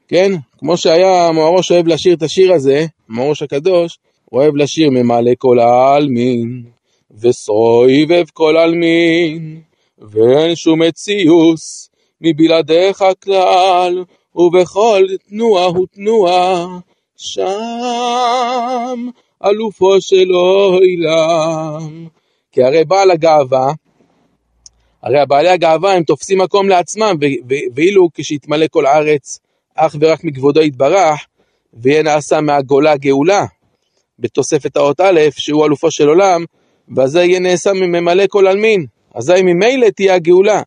כן, 0.08 0.32
כמו 0.58 0.78
שהיה 0.78 1.28
המוארוש 1.28 1.72
אוהב 1.72 1.88
לשיר 1.88 2.14
את 2.14 2.24
השיר 2.24 2.54
הזה, 2.54 2.86
המוארוש 3.10 3.42
הקדוש, 3.42 4.00
הוא 4.26 4.42
אוהב 4.42 4.56
לשיר 4.56 4.90
ממלא 4.90 5.32
כל 5.38 5.60
העלמין, 5.60 6.64
וסויבב 7.22 8.24
כל 8.34 8.58
עלמין, 8.58 9.62
ואין 9.98 10.56
שום 10.56 10.82
מציוס 10.82 11.90
מבלעדיך 12.22 13.04
כלל, 13.24 14.04
ובכל 14.36 15.06
תנועה 15.30 15.70
ותנועה, 15.70 16.66
שם 17.16 19.10
אלופו 19.46 20.02
של 20.02 20.32
עולם. 20.32 22.08
כי 22.52 22.64
הרי 22.64 22.86
בעל 22.86 23.12
הגאווה, 23.12 23.72
הרי 25.10 25.26
בעלי 25.28 25.50
הגאווה 25.50 25.94
הם 25.94 26.04
תופסים 26.04 26.42
מקום 26.42 26.70
לעצמם, 26.70 27.16
ואילו 27.76 28.10
כשיתמלא 28.14 28.66
כל 28.72 28.86
הארץ 28.86 29.40
אך 29.76 29.96
ורק 30.00 30.24
מכבודו 30.24 30.62
יתברך, 30.62 31.26
ויהיה 31.74 32.04
נעשה 32.04 32.42
מהגולה 32.42 32.98
גאולה, 32.98 33.46
בתוספת 34.20 34.76
האות 34.78 35.00
א', 35.02 35.20
שהוא 35.32 35.66
אלופו 35.66 35.92
של 35.92 36.08
עולם, 36.08 36.44
ואזי 36.96 37.26
יהיה 37.26 37.40
נעשה 37.40 37.74
ממלא 37.74 38.24
כל 38.30 38.48
עלמין, 38.48 38.86
אזי 39.14 39.42
ממילא 39.42 39.90
תהיה 39.90 40.16
הגאולה. 40.16 40.62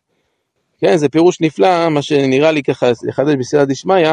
כן, 0.81 0.97
זה 0.97 1.09
פירוש 1.09 1.41
נפלא, 1.41 1.89
מה 1.89 2.03
שנראה 2.03 2.53
לי 2.53 2.63
ככה 2.63 2.91
לחדש 3.03 3.35
בסייעתא 3.35 3.69
דשמיא, 3.71 4.13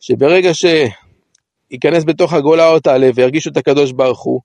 שברגע 0.00 0.50
שייכנס 0.54 2.04
בתוך 2.04 2.32
הגולה 2.32 2.68
אות 2.68 2.86
א' 2.86 3.06
וירגישו 3.14 3.50
את 3.50 3.56
הקדוש 3.56 3.92
ברוך 3.92 4.22
הוא, 4.22 4.40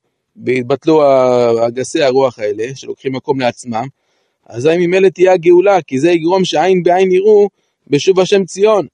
ויתבטלו 0.45 1.03
הגסי 1.65 2.03
הרוח 2.03 2.39
האלה, 2.39 2.63
שלוקחים 2.75 3.15
מקום 3.15 3.39
לעצמם, 3.39 3.88
אזי 4.51 4.77
ממילא 4.77 5.10
תהיה 5.10 5.34
הגאולה, 5.34 5.81
כי 5.81 6.00
זה 6.00 6.12
יגרום 6.12 6.46
שעין 6.46 6.84
בעין 6.84 7.12
יראו 7.12 7.50
בשוב 7.88 8.20
השם 8.20 8.46
ציון. 8.46 8.86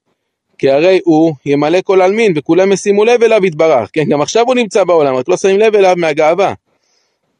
כי 0.57 0.69
הרי 0.69 0.99
הוא 1.03 1.33
ימלא 1.45 1.79
כל 1.83 2.01
עלמין, 2.01 2.33
וכולם 2.35 2.71
ישימו 2.71 3.05
לב 3.05 3.23
אליו 3.23 3.45
יתברך. 3.45 3.89
כן, 3.93 4.03
גם 4.09 4.21
עכשיו 4.21 4.45
הוא 4.45 4.55
נמצא 4.55 4.83
בעולם, 4.83 5.15
רק 5.15 5.29
לא 5.29 5.37
שמים 5.37 5.59
לב 5.59 5.75
אליו 5.75 5.95
מהגאווה. 5.97 6.53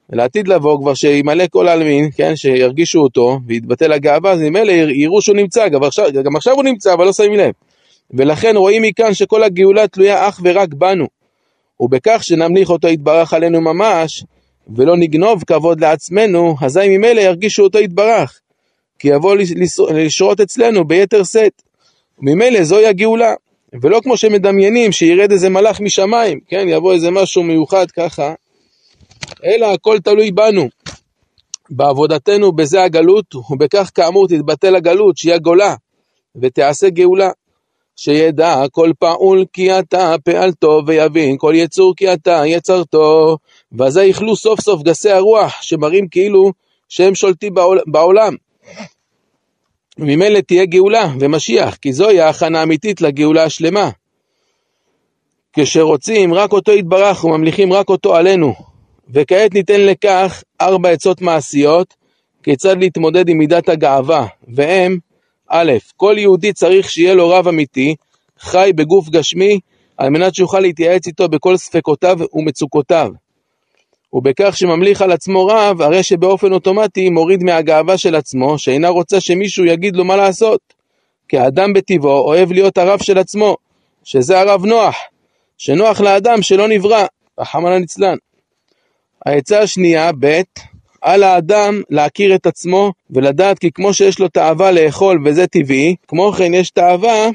ולעתיד 0.10 0.48
לבוא 0.48 0.80
כבר 0.82 0.94
שימלא 0.94 1.44
כל 1.50 1.68
עלמין, 1.68 2.10
כן, 2.16 2.36
שירגישו 2.36 3.00
אותו, 3.00 3.40
ויתבטל 3.48 3.92
הגאווה, 3.92 4.32
אז 4.32 4.40
ממילא 4.40 4.72
יראו 4.72 5.22
שהוא 5.22 5.36
נמצא, 5.36 5.68
גם 5.68 5.84
עכשיו, 5.84 6.06
גם 6.24 6.36
עכשיו 6.36 6.54
הוא 6.54 6.64
נמצא, 6.64 6.94
אבל 6.94 7.06
לא 7.06 7.14
שמים 7.14 7.34
לב. 7.34 7.52
ולכן 8.14 8.56
רואים 8.56 8.82
מכאן 8.82 9.14
שכל 9.14 9.44
הגאולה 9.44 9.88
תלויה 9.88 10.30
אך 10.30 10.40
ורק 10.44 10.74
בנו. 10.74 11.08
ובכך 11.80 12.24
שנמליך 12.24 12.70
אותו 12.70 12.88
יתברך 12.88 13.34
עלינו 13.34 13.62
ממש, 13.62 14.24
ולא 14.76 14.98
נגנוב 14.98 15.44
כבוד 15.44 15.82
לעצמנו, 15.82 16.56
אזי 16.62 16.98
ממילא 16.98 17.22
ירגישו 17.22 17.64
אותו 17.64 17.80
יתברך. 17.80 18.40
כי 19.00 19.08
יבוא 19.08 19.36
לשרות 19.94 20.40
אצלנו 20.40 20.88
ביתר 20.88 21.24
שאת. 21.24 21.62
ממילא 22.20 22.64
זוהי 22.64 22.88
הגאולה. 22.88 23.34
ולא 23.82 24.00
כמו 24.04 24.18
שמדמיינים 24.18 24.92
שירד 24.92 25.32
איזה 25.32 25.50
מלאך 25.50 25.82
משמיים, 25.82 26.40
כן, 26.48 26.66
יבוא 26.70 26.94
איזה 26.94 27.12
משהו 27.12 27.44
מיוחד 27.44 27.92
ככה, 27.92 28.34
אלא 29.46 29.74
הכל 29.74 30.00
תלוי 30.00 30.32
בנו. 30.32 30.70
בעבודתנו 31.70 32.52
בזה 32.52 32.84
הגלות, 32.84 33.36
ובכך 33.36 33.92
כאמור 33.96 34.28
תתבטל 34.28 34.76
הגלות, 34.76 35.18
שהיא 35.18 35.34
הגולה, 35.34 35.76
ותעשה 36.36 36.90
גאולה. 36.90 37.30
שידע 37.98 38.64
כל 38.72 38.92
פעול 39.00 39.46
כי 39.54 39.80
אתה 39.80 40.16
פעלתו, 40.24 40.82
ויבין 40.88 41.36
כל 41.38 41.54
יצור 41.56 41.96
כי 41.96 42.14
אתה 42.14 42.44
יצרתו. 42.46 43.38
ואז 43.72 43.98
יכלו 43.98 44.36
סוף 44.36 44.62
סוף 44.62 44.82
גסי 44.82 45.12
הרוח, 45.12 45.62
שמראים 45.62 46.08
כאילו 46.08 46.52
שהם 46.90 47.16
שולטים 47.16 47.54
בעולם. 47.88 48.36
וממילא 50.00 50.40
תהיה 50.40 50.66
גאולה 50.66 51.08
ומשיח, 51.20 51.76
כי 51.76 51.94
זוהי 51.94 52.20
ההכנה 52.20 52.60
האמיתית 52.60 53.02
לגאולה 53.02 53.44
השלמה. 53.44 53.90
כשרוצים 55.54 56.34
רק 56.34 56.52
אותו 56.52 56.72
יתברך 56.72 57.24
וממליכים 57.24 57.74
רק 57.74 57.90
אותו 57.90 58.16
עלינו. 58.16 58.54
וכעת 59.10 59.54
ניתן 59.54 59.82
לכך 59.82 60.44
ארבע 60.62 60.90
עצות 60.90 61.22
מעשיות 61.22 61.94
כיצד 62.44 62.78
להתמודד 62.80 63.30
עם 63.30 63.38
מידת 63.38 63.70
הגאווה, 63.70 64.28
והם 64.48 64.98
א', 65.50 65.72
כל 65.96 66.16
יהודי 66.18 66.54
צריך 66.54 66.90
שיהיה 66.90 67.14
לו 67.14 67.30
רב 67.30 67.48
אמיתי, 67.48 67.96
חי 68.40 68.72
בגוף 68.76 69.10
גשמי, 69.10 69.60
על 69.98 70.10
מנת 70.10 70.36
שיוכל 70.36 70.60
להתייעץ 70.60 71.08
איתו 71.08 71.30
בכל 71.30 71.58
ספקותיו 71.58 72.18
ומצוקותיו. 72.34 73.12
ובכך 74.14 74.58
שממליך 74.58 75.02
על 75.02 75.12
עצמו 75.12 75.46
רב, 75.46 75.82
הרי 75.82 76.04
שבאופן 76.04 76.54
אוטומטי 76.54 77.10
מוריד 77.10 77.44
מהגאווה 77.44 77.98
של 77.98 78.16
עצמו, 78.16 78.60
שאינה 78.60 78.90
רוצה 78.90 79.22
שמישהו 79.22 79.66
יגיד 79.66 79.96
לו 79.96 80.06
מה 80.06 80.16
לעשות. 80.16 80.60
כי 81.30 81.38
האדם 81.38 81.74
בטבעו 81.74 82.20
אוהב 82.20 82.52
להיות 82.52 82.78
הרב 82.78 83.04
של 83.04 83.18
עצמו, 83.18 83.58
שזה 84.04 84.40
הרב 84.40 84.66
נוח, 84.66 84.96
שנוח 85.58 86.02
לאדם 86.02 86.42
שלא 86.42 86.68
נברא, 86.68 87.06
רחמנא 87.40 87.76
ליצלן. 87.76 88.16
העצה 89.26 89.60
השנייה, 89.60 90.12
ב', 90.20 90.42
על 91.02 91.24
האדם 91.24 91.82
להכיר 91.90 92.36
את 92.36 92.46
עצמו 92.46 92.94
ולדעת 93.10 93.60
כי 93.60 93.72
כמו 93.72 93.94
שיש 93.94 94.20
לו 94.20 94.28
תאווה 94.28 94.72
לאכול 94.72 95.22
וזה 95.26 95.48
טבעי, 95.48 95.96
כמו 96.08 96.32
כן 96.32 96.54
יש 96.54 96.70
תאווה 96.70 97.30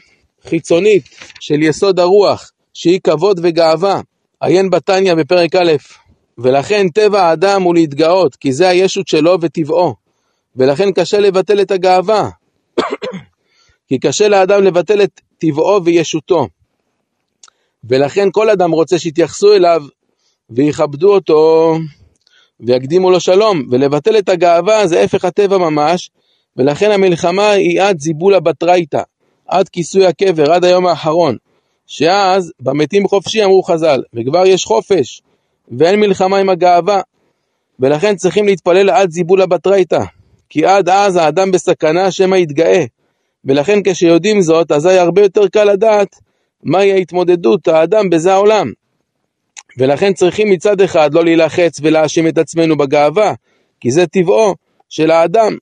חיצונית 0.44 1.04
של 1.40 1.62
יסוד 1.62 2.00
הרוח, 2.00 2.50
שהיא 2.74 3.00
כבוד 3.04 3.40
וגאווה. 3.42 4.00
עיין 4.40 4.70
בתניא 4.70 5.14
בפרק 5.14 5.54
א', 5.54 5.72
ולכן 6.38 6.88
טבע 6.88 7.22
האדם 7.22 7.62
הוא 7.62 7.74
להתגאות, 7.74 8.36
כי 8.36 8.52
זה 8.52 8.68
הישות 8.68 9.08
שלו 9.08 9.38
וטבעו, 9.40 9.94
ולכן 10.56 10.92
קשה 10.92 11.20
לבטל 11.20 11.60
את 11.60 11.70
הגאווה, 11.70 12.28
כי 13.88 13.98
קשה 13.98 14.28
לאדם 14.28 14.62
לבטל 14.62 15.02
את 15.02 15.20
טבעו 15.38 15.84
וישותו. 15.84 16.48
ולכן 17.84 18.28
כל 18.32 18.50
אדם 18.50 18.70
רוצה 18.70 18.98
שיתייחסו 18.98 19.54
אליו 19.54 19.82
ויכבדו 20.50 21.14
אותו 21.14 21.74
ויקדימו 22.62 23.10
לו 23.10 23.20
שלום, 23.20 23.62
ולבטל 23.70 24.18
את 24.18 24.28
הגאווה 24.28 24.86
זה 24.86 25.00
הפך 25.00 25.24
הטבע 25.24 25.58
ממש, 25.58 26.10
ולכן 26.56 26.90
המלחמה 26.90 27.50
היא 27.50 27.82
עד 27.82 28.00
זיבולה 28.00 28.40
בתרייתא, 28.40 29.02
עד 29.48 29.68
כיסוי 29.68 30.06
הקבר, 30.06 30.52
עד 30.52 30.64
היום 30.64 30.86
האחרון, 30.86 31.36
שאז 31.86 32.52
במתים 32.60 33.08
חופשי 33.08 33.44
אמרו 33.44 33.62
חז"ל, 33.62 34.02
וכבר 34.14 34.46
יש 34.46 34.64
חופש, 34.64 35.22
ואין 35.78 36.00
מלחמה 36.00 36.38
עם 36.38 36.48
הגאווה, 36.48 37.00
ולכן 37.80 38.16
צריכים 38.16 38.46
להתפלל 38.46 38.90
עד 38.90 39.10
זיבולה 39.10 39.46
בתרייתא, 39.46 40.04
כי 40.48 40.66
עד 40.66 40.88
אז 40.88 41.16
האדם 41.16 41.50
בסכנה 41.50 42.10
שמא 42.10 42.36
יתגאה, 42.36 42.84
ולכן 43.44 43.78
כשיודעים 43.84 44.42
זאת, 44.42 44.72
אזי 44.72 44.98
הרבה 44.98 45.22
יותר 45.22 45.48
קל 45.48 45.64
לדעת 45.64 46.16
מהי 46.62 46.92
ההתמודדות 46.92 47.68
האדם 47.68 48.10
בזה 48.10 48.32
העולם. 48.32 48.72
ולכן 49.78 50.12
צריכים 50.12 50.50
מצד 50.50 50.80
אחד 50.80 51.14
לא 51.14 51.24
להילחץ 51.24 51.80
ולהאשים 51.82 52.28
את 52.28 52.38
עצמנו 52.38 52.76
בגאווה, 52.76 53.34
כי 53.80 53.90
זה 53.90 54.06
טבעו 54.06 54.54
של 54.88 55.10
האדם, 55.10 55.56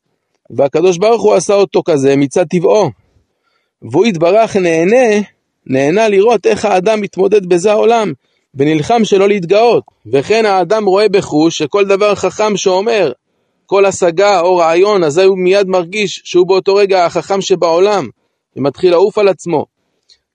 והקדוש 0.51 0.99
ברוך 0.99 1.23
הוא 1.23 1.35
עשה 1.35 1.55
אותו 1.55 1.83
כזה 1.85 2.17
מצד 2.17 2.45
טבעו. 2.51 2.91
והוא 3.83 4.07
יתברך 4.07 4.57
נהנה, 4.57 5.21
נהנה 5.67 6.09
לראות 6.09 6.47
איך 6.47 6.65
האדם 6.65 7.01
מתמודד 7.01 7.47
בזה 7.47 7.71
העולם, 7.71 8.13
ונלחם 8.55 9.05
שלא 9.05 9.29
להתגאות. 9.29 9.85
וכן 10.13 10.47
האדם 10.47 10.85
רואה 10.85 11.09
בחוש 11.09 11.59
שכל 11.59 11.85
דבר 11.85 12.15
חכם 12.15 12.57
שאומר, 12.57 13.13
כל 13.67 13.87
השגה 13.87 14.41
או 14.41 14.57
רעיון, 14.57 15.05
אזי 15.05 15.23
הוא 15.23 15.39
מיד 15.39 15.67
מרגיש 15.69 16.23
שהוא 16.25 16.47
באותו 16.47 16.75
רגע 16.75 17.05
החכם 17.05 17.41
שבעולם, 17.41 18.09
ומתחיל 18.57 18.91
לעוף 18.91 19.19
על 19.19 19.29
עצמו. 19.29 19.67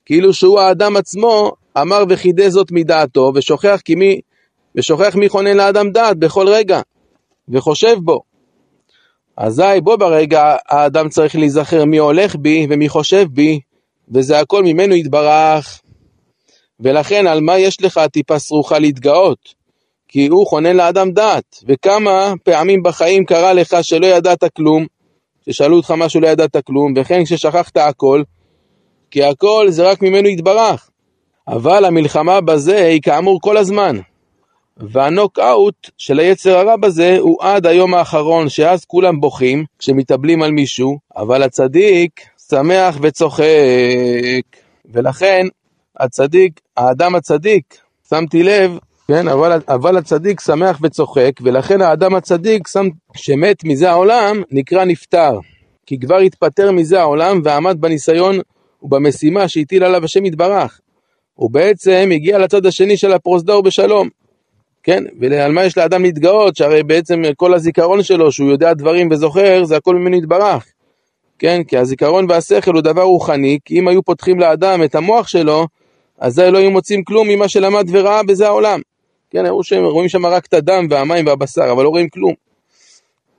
כאילו 0.05 0.34
שהוא 0.34 0.60
האדם 0.60 0.98
עצמו 0.98 1.51
אמר 1.82 2.03
וחידה 2.10 2.50
זאת 2.50 2.72
מדעתו, 2.72 3.32
ושוכח, 3.36 3.82
כי 3.86 3.96
מי, 3.96 4.22
ושוכח 4.75 5.15
מי 5.15 5.29
חונן 5.29 5.58
לאדם 5.58 5.91
דעת 5.91 6.17
בכל 6.17 6.48
רגע, 6.48 6.82
וחושב 7.50 7.96
בו. 8.03 8.22
אזי 9.38 9.82
בו 9.84 9.98
ברגע 9.98 10.55
האדם 10.70 11.10
צריך 11.10 11.36
להיזכר 11.36 11.86
מי 11.86 11.98
הולך 11.98 12.36
בי 12.36 12.67
ומי 12.70 12.89
חושב 12.89 13.25
בי, 13.32 13.60
וזה 14.13 14.39
הכל 14.39 14.63
ממנו 14.63 14.96
יתברך. 14.96 15.82
ולכן 16.79 17.27
על 17.27 17.41
מה 17.41 17.60
יש 17.60 17.82
לך 17.82 18.00
טיפה 18.12 18.39
סרוחה 18.39 18.79
להתגאות? 18.79 19.65
כי 20.08 20.27
הוא 20.27 20.48
חונן 20.48 20.75
לאדם 20.75 21.12
דעת, 21.12 21.63
וכמה 21.67 22.34
פעמים 22.44 22.84
בחיים 22.84 23.25
קרה 23.25 23.53
לך 23.53 23.75
שלא 23.82 24.08
ידעת 24.08 24.44
כלום, 24.55 24.86
ששאלו 25.46 25.77
אותך 25.77 25.94
משהו 25.98 26.22
לא 26.22 26.27
ידעת 26.27 26.58
כלום, 26.58 26.94
וכן 26.96 27.25
כששכחת 27.25 27.77
הכל, 27.77 28.24
כי 29.12 29.24
הכל 29.24 29.67
זה 29.70 29.89
רק 29.89 30.01
ממנו 30.01 30.27
יתברך. 30.27 30.89
אבל 31.47 31.85
המלחמה 31.85 32.41
בזה 32.41 32.85
היא 32.85 33.01
כאמור 33.01 33.41
כל 33.41 33.57
הזמן. 33.57 33.97
והנוק-אאוט 34.77 35.89
של 35.97 36.19
היצר 36.19 36.57
הרע 36.57 36.75
בזה 36.75 37.17
הוא 37.19 37.37
עד 37.41 37.65
היום 37.65 37.93
האחרון, 37.93 38.49
שאז 38.49 38.85
כולם 38.85 39.21
בוכים 39.21 39.65
כשמתאבלים 39.79 40.41
על 40.41 40.51
מישהו, 40.51 40.99
אבל 41.17 41.43
הצדיק 41.43 42.21
שמח 42.49 42.97
וצוחק. 43.01 43.45
ולכן 44.93 45.45
הצדיק, 45.99 46.59
האדם 46.77 47.15
הצדיק, 47.15 47.77
שמתי 48.09 48.43
לב, 48.43 48.77
כן, 49.07 49.27
אבל, 49.27 49.59
אבל 49.67 49.97
הצדיק 49.97 50.41
שמח 50.41 50.79
וצוחק, 50.83 51.31
ולכן 51.41 51.81
האדם 51.81 52.15
הצדיק 52.15 52.67
שם, 52.67 52.87
שמת 53.15 53.63
מזה 53.63 53.89
העולם 53.91 54.41
נקרא 54.51 54.85
נפטר. 54.85 55.39
כי 55.85 55.99
כבר 55.99 56.17
התפטר 56.17 56.71
מזה 56.71 57.01
העולם 57.01 57.41
ועמד 57.43 57.81
בניסיון 57.81 58.35
ובמשימה 58.81 59.47
שהטיל 59.47 59.83
עליו 59.83 60.05
השם 60.05 60.25
יתברך. 60.25 60.79
הוא 61.36 61.51
בעצם 61.51 62.10
הגיע 62.13 62.38
לצד 62.38 62.65
השני 62.65 62.98
של 62.98 63.13
הפרוזדור 63.13 63.63
בשלום. 63.63 64.10
כן, 64.84 65.04
ועל 65.20 65.51
מה 65.51 65.65
יש 65.65 65.77
לאדם 65.77 66.04
להתגאות? 66.04 66.56
שהרי 66.56 66.84
בעצם 66.84 67.22
כל 67.36 67.54
הזיכרון 67.54 68.04
שלו, 68.04 68.32
שהוא 68.32 68.50
יודע 68.50 68.74
דברים 68.74 69.10
וזוכר, 69.12 69.63
זה 69.63 69.77
הכל 69.77 69.96
ממנו 69.96 70.15
יתברך. 70.15 70.65
כן, 71.39 71.63
כי 71.63 71.77
הזיכרון 71.77 72.25
והשכל 72.30 72.74
הוא 72.74 72.82
דבר 72.82 73.01
רוחני, 73.01 73.60
כי 73.65 73.80
אם 73.80 73.88
היו 73.88 74.04
פותחים 74.04 74.39
לאדם 74.39 74.84
את 74.84 74.96
המוח 74.96 75.27
שלו, 75.27 75.68
אזי 76.20 76.51
לא 76.51 76.58
היו 76.58 76.72
מוצאים 76.72 77.04
כלום 77.04 77.27
ממה 77.27 77.48
שלמד 77.48 77.88
וראה 77.92 78.24
בזה 78.24 78.48
העולם. 78.48 78.82
כן, 79.30 79.46
רואים 79.75 80.10
שם 80.10 80.25
רק 80.25 80.46
את 80.46 80.54
הדם 80.54 80.88
והמים 80.89 81.27
והבשר, 81.27 81.72
אבל 81.72 81.84
לא 81.84 81.89
רואים 81.89 82.10
כלום. 82.10 82.34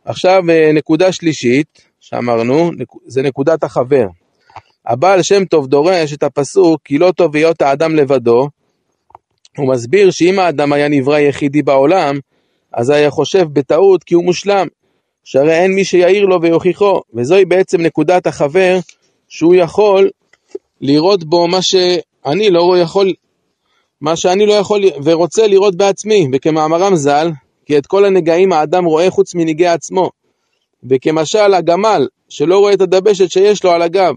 עכשיו 0.05 0.43
אה, 0.51 0.71
נקודה 0.75 1.13
שלישית, 1.13 1.83
שאמרנו, 2.01 2.71
זה 3.07 3.23
נקודת 3.23 3.65
החבר. 3.65 4.07
הבעל 4.87 5.23
שם 5.23 5.45
טוב 5.45 5.67
דורש 5.67 6.13
את 6.13 6.23
הפסוק 6.23 6.81
כי 6.85 6.99
לא 6.99 7.13
טוב 7.17 7.37
היות 7.37 7.63
האדם 7.63 7.97
לבדו, 7.97 8.49
הוא 9.57 9.69
מסביר 9.69 10.11
שאם 10.11 10.39
האדם 10.39 10.73
היה 10.73 10.89
נברא 10.89 11.19
יחידי 11.19 11.63
בעולם, 11.63 12.19
אז 12.73 12.91
היה 12.91 13.11
חושב 13.11 13.47
בטעות 13.53 14.05
כי 14.05 14.15
הוא 14.15 14.25
מושלם, 14.25 14.67
שהרי 15.25 15.53
אין 15.53 15.75
מי 15.75 15.85
שיעיר 15.85 16.25
לו 16.25 16.43
ויוכיחו, 16.43 17.01
וזוהי 17.15 17.45
בעצם 17.45 17.81
נקודת 17.81 18.27
החבר 18.27 18.79
שהוא 19.29 19.55
יכול 19.55 20.11
לראות 20.81 21.25
בו 21.25 21.49
מה 21.49 21.63
שאני 21.63 22.51
לא 22.51 22.79
יכול, 22.79 23.13
מה 24.01 24.17
שאני 24.17 24.47
לא 24.47 24.53
יכול 24.53 24.83
ורוצה 25.05 25.47
לראות 25.47 25.77
בעצמי, 25.77 26.29
וכמאמרם 26.33 26.97
ז"ל, 26.97 27.29
כי 27.67 27.79
את 27.79 27.87
כל 27.87 28.05
הנגעים 28.05 28.53
האדם 28.53 28.85
רואה 28.85 29.11
חוץ 29.11 29.35
מנגעי 29.35 29.69
עצמו, 29.69 30.11
וכמשל 30.91 31.55
הגמל 31.55 32.07
שלא 32.29 32.59
רואה 32.59 32.73
את 32.73 32.81
הדבשת 32.81 33.31
שיש 33.31 33.65
לו 33.65 33.71
על 33.71 33.83
הגב, 33.83 34.15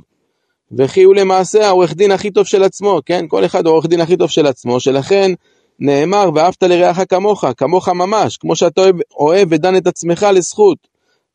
וכי 0.77 1.03
הוא 1.03 1.15
למעשה 1.15 1.67
העורך 1.67 1.93
דין 1.93 2.11
הכי 2.11 2.31
טוב 2.31 2.45
של 2.45 2.63
עצמו, 2.63 2.99
כן? 3.05 3.25
כל 3.27 3.45
אחד 3.45 3.65
הוא 3.65 3.71
העורך 3.71 3.85
דין 3.85 4.01
הכי 4.01 4.17
טוב 4.17 4.29
של 4.29 4.47
עצמו, 4.47 4.79
שלכן 4.79 5.31
נאמר 5.79 6.29
ואהבת 6.35 6.63
לרעך 6.63 6.99
כמוך, 7.09 7.45
כמוך 7.57 7.89
ממש, 7.89 8.37
כמו 8.37 8.55
שאתה 8.55 8.81
אוהב, 8.81 8.95
אוהב 9.11 9.47
ודן 9.51 9.75
את 9.75 9.87
עצמך 9.87 10.27
לזכות, 10.33 10.77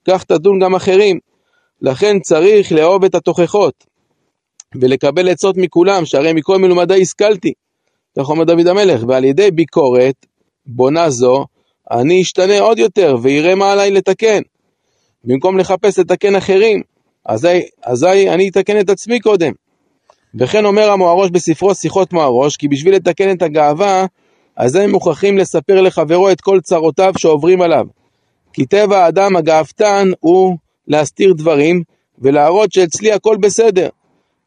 כך 0.05 0.25
תדון 0.25 0.59
גם 0.59 0.75
אחרים. 0.75 1.19
לכן 1.83 2.21
צריך 2.21 2.73
לאהוב 2.73 3.05
את 3.05 3.14
התוכחות, 3.14 3.85
ולקבל 4.80 5.28
עצות 5.28 5.56
מכולם, 5.56 6.06
שהרי 6.06 6.32
מכל 6.32 6.58
מלומדי 6.58 7.02
השכלתי. 7.02 7.52
כך 8.19 8.28
אומר 8.28 8.45
דוד 8.45 8.67
המלך, 8.67 9.04
ועל 9.08 9.25
ידי 9.25 9.50
ביקורת 9.50 10.26
בונה 10.67 11.11
זו, 11.11 11.47
אני 11.91 12.23
אשתנה 12.23 12.61
עוד 12.61 12.78
יותר, 12.78 13.17
ויראה 13.23 13.54
מה 13.54 13.73
עליי 13.73 13.91
לתקן. 13.91 14.43
במקום 15.25 15.58
לחפש 15.58 15.99
לתקן 15.99 16.37
אחרים, 16.37 16.82
אזי, 17.26 17.60
אזי 17.82 18.30
אני 18.30 18.49
אתקן 18.49 18.80
את 18.80 18.91
עצמי 18.91 19.21
קודם. 19.21 19.52
וכן 20.34 20.65
אומר 20.65 20.91
המוהרוש 20.91 21.30
בספרו 21.30 21.75
שיחות 21.75 22.13
מוהרוש, 22.13 22.56
כי 22.56 22.69
בשביל 22.69 22.95
לתקן 22.95 23.30
את 23.30 23.43
הגאווה, 23.43 24.06
אזי 24.56 24.87
מוכרחים 24.87 25.39
לספר 25.39 25.80
לחברו 25.80 26.30
את 26.30 26.41
כל 26.41 26.60
צרותיו 26.60 27.13
שעוברים 27.19 27.60
עליו. 27.60 27.87
כי 28.52 28.67
טבע 28.67 29.04
האדם 29.04 29.37
הגאוותן 29.37 30.10
הוא 30.21 30.56
להסתיר 30.89 31.32
דברים, 31.32 31.82
ולהראות 32.19 32.73
שאצלי 32.73 33.13
הכל 33.13 33.37
בסדר. 33.37 33.89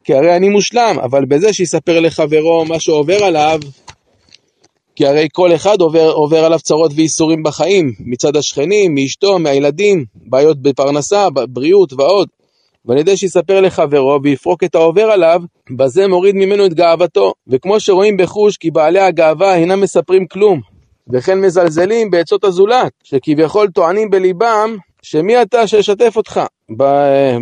כי 0.04 0.14
הרי 0.14 0.36
אני 0.36 0.48
מושלם, 0.48 0.96
אבל 1.02 1.24
בזה 1.24 1.52
שיספר 1.52 2.00
לחברו 2.00 2.64
מה 2.64 2.80
שעובר 2.80 3.24
עליו, 3.24 3.60
כי 4.96 5.06
הרי 5.06 5.28
כל 5.32 5.54
אחד 5.54 5.80
עובר, 5.80 6.10
עובר 6.10 6.44
עליו 6.44 6.58
צרות 6.58 6.92
וייסורים 6.94 7.42
בחיים, 7.42 7.92
מצד 8.00 8.36
השכנים, 8.36 8.94
מאשתו, 8.94 9.38
מהילדים, 9.38 10.04
בעיות 10.14 10.62
בפרנסה, 10.62 11.30
בריאות 11.30 11.92
ועוד. 11.92 12.28
ועל 12.84 12.98
ידי 12.98 13.16
שיספר 13.16 13.60
לחברו 13.60 14.18
ויפרוק 14.22 14.64
את 14.64 14.74
העובר 14.74 15.10
עליו, 15.10 15.42
בזה 15.70 16.08
מוריד 16.08 16.34
ממנו 16.34 16.66
את 16.66 16.74
גאוותו. 16.74 17.32
וכמו 17.48 17.80
שרואים 17.80 18.16
בחוש 18.16 18.56
כי 18.56 18.70
בעלי 18.70 19.00
הגאווה 19.00 19.56
אינם 19.56 19.80
מספרים 19.80 20.26
כלום, 20.26 20.60
וכן 21.12 21.40
מזלזלים 21.40 22.10
בעצות 22.10 22.44
הזולת, 22.44 22.92
שכביכול 23.04 23.68
טוענים 23.70 24.10
בליבם 24.10 24.76
שמי 25.02 25.42
אתה 25.42 25.66
שאשתף 25.66 26.16
אותך 26.16 26.40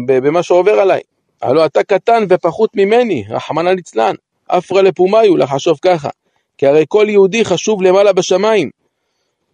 במה 0.07 0.43
שעובר 0.43 0.73
עליי. 0.73 1.01
הלא 1.43 1.67
אתה 1.67 1.83
קטן 1.83 2.25
ופחות 2.29 2.71
ממני, 2.77 3.25
רחמנא 3.31 3.69
ליצלן. 3.69 4.15
אפרא 4.47 4.83
לפומיו 4.83 5.37
לחשוב 5.37 5.79
ככה. 5.83 6.09
כי 6.59 6.67
הרי 6.67 6.85
כל 6.89 7.07
יהודי 7.09 7.45
חשוב 7.45 7.83
למעלה 7.83 8.13
בשמיים, 8.13 8.71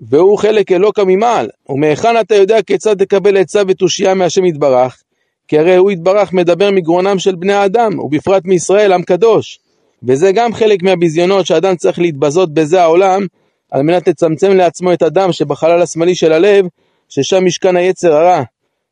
והוא 0.01 0.39
חלק 0.39 0.73
אלוקא 0.73 1.03
ממעל. 1.07 1.49
ומהיכן 1.69 2.21
אתה 2.21 2.35
יודע 2.35 2.63
כיצד 2.63 2.99
תקבל 2.99 3.37
עצה 3.37 3.63
ותושייה 3.69 4.15
מהשם 4.15 4.45
יתברך? 4.45 5.03
כי 5.49 5.59
הרי 5.59 5.77
הוא 5.77 5.91
יתברך 5.91 6.33
מדבר 6.33 6.71
מגרונם 6.71 7.19
של 7.19 7.35
בני 7.35 7.53
האדם, 7.53 7.99
ובפרט 7.99 8.45
מישראל 8.45 8.93
עם 8.93 9.03
קדוש. 9.03 9.59
וזה 10.03 10.33
גם 10.33 10.55
חלק 10.55 10.83
מהביזיונות 10.83 11.47
שאדם 11.47 11.77
צריך 11.77 11.99
להתבזות 11.99 12.55
בזה 12.55 12.83
העולם, 12.83 13.27
על 13.71 13.83
מנת 13.83 14.09
לצמצם 14.09 14.53
לעצמו 14.53 14.93
את 14.93 15.03
הדם 15.03 15.33
שבחלל 15.33 15.83
השמאלי 15.83 16.15
של 16.15 16.33
הלב, 16.33 16.67
ששם 17.09 17.45
משכן 17.45 17.77
היצר 17.77 18.15
הרע, 18.15 18.43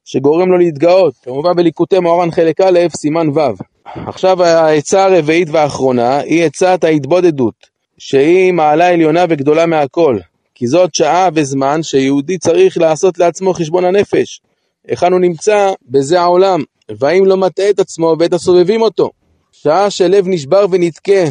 שגורם 0.05 0.51
לו 0.51 0.59
להתגאות, 0.59 1.15
כמובן 1.23 1.57
בליקוטי 1.57 1.99
מוהר"ן 1.99 2.31
חלק 2.31 2.61
א', 2.61 2.79
סימן 2.97 3.29
ו'. 3.29 3.41
עכשיו 4.07 4.43
העצה 4.43 5.05
הרביעית 5.05 5.49
והאחרונה 5.51 6.19
היא 6.19 6.45
עצת 6.45 6.85
ההתבודדות, 6.85 7.55
שהיא 7.99 8.53
מעלה 8.53 8.89
עליונה 8.89 9.25
וגדולה 9.29 9.67
מהכל, 9.67 10.19
כי 10.55 10.67
זאת 10.67 10.95
שעה 10.95 11.29
וזמן 11.35 11.83
שיהודי 11.83 12.39
צריך 12.39 12.79
לעשות 12.79 13.19
לעצמו 13.19 13.55
חשבון 13.55 13.85
הנפש. 13.85 14.41
היכן 14.89 15.13
הוא 15.13 15.21
נמצא 15.21 15.73
בזה 15.89 16.21
העולם, 16.21 16.63
והאם 16.99 17.27
לא 17.27 17.37
מטעה 17.37 17.71
את 17.71 17.79
עצמו 17.79 18.17
ואת 18.19 18.33
הסובבים 18.33 18.83
אותו. 18.83 19.11
שעה 19.53 19.91
שלב 19.91 20.25
נשבר 20.29 20.67
ונתקה, 20.71 21.25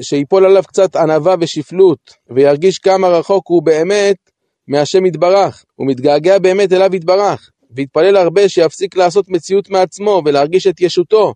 שיפול 0.00 0.44
עליו 0.44 0.62
קצת 0.62 0.96
ענווה 0.96 1.34
ושפלות, 1.40 1.98
וירגיש 2.30 2.78
כמה 2.78 3.08
רחוק 3.08 3.48
הוא 3.48 3.62
באמת 3.62 4.16
מהשם 4.68 5.06
יתברך, 5.06 5.64
הוא 5.74 5.86
מתגעגע 5.86 6.38
באמת 6.38 6.72
אליו 6.72 6.94
יתברך, 6.94 7.50
ויתפלל 7.70 8.16
הרבה 8.16 8.48
שיפסיק 8.48 8.96
לעשות 8.96 9.28
מציאות 9.28 9.70
מעצמו 9.70 10.22
ולהרגיש 10.24 10.66
את 10.66 10.80
ישותו, 10.80 11.34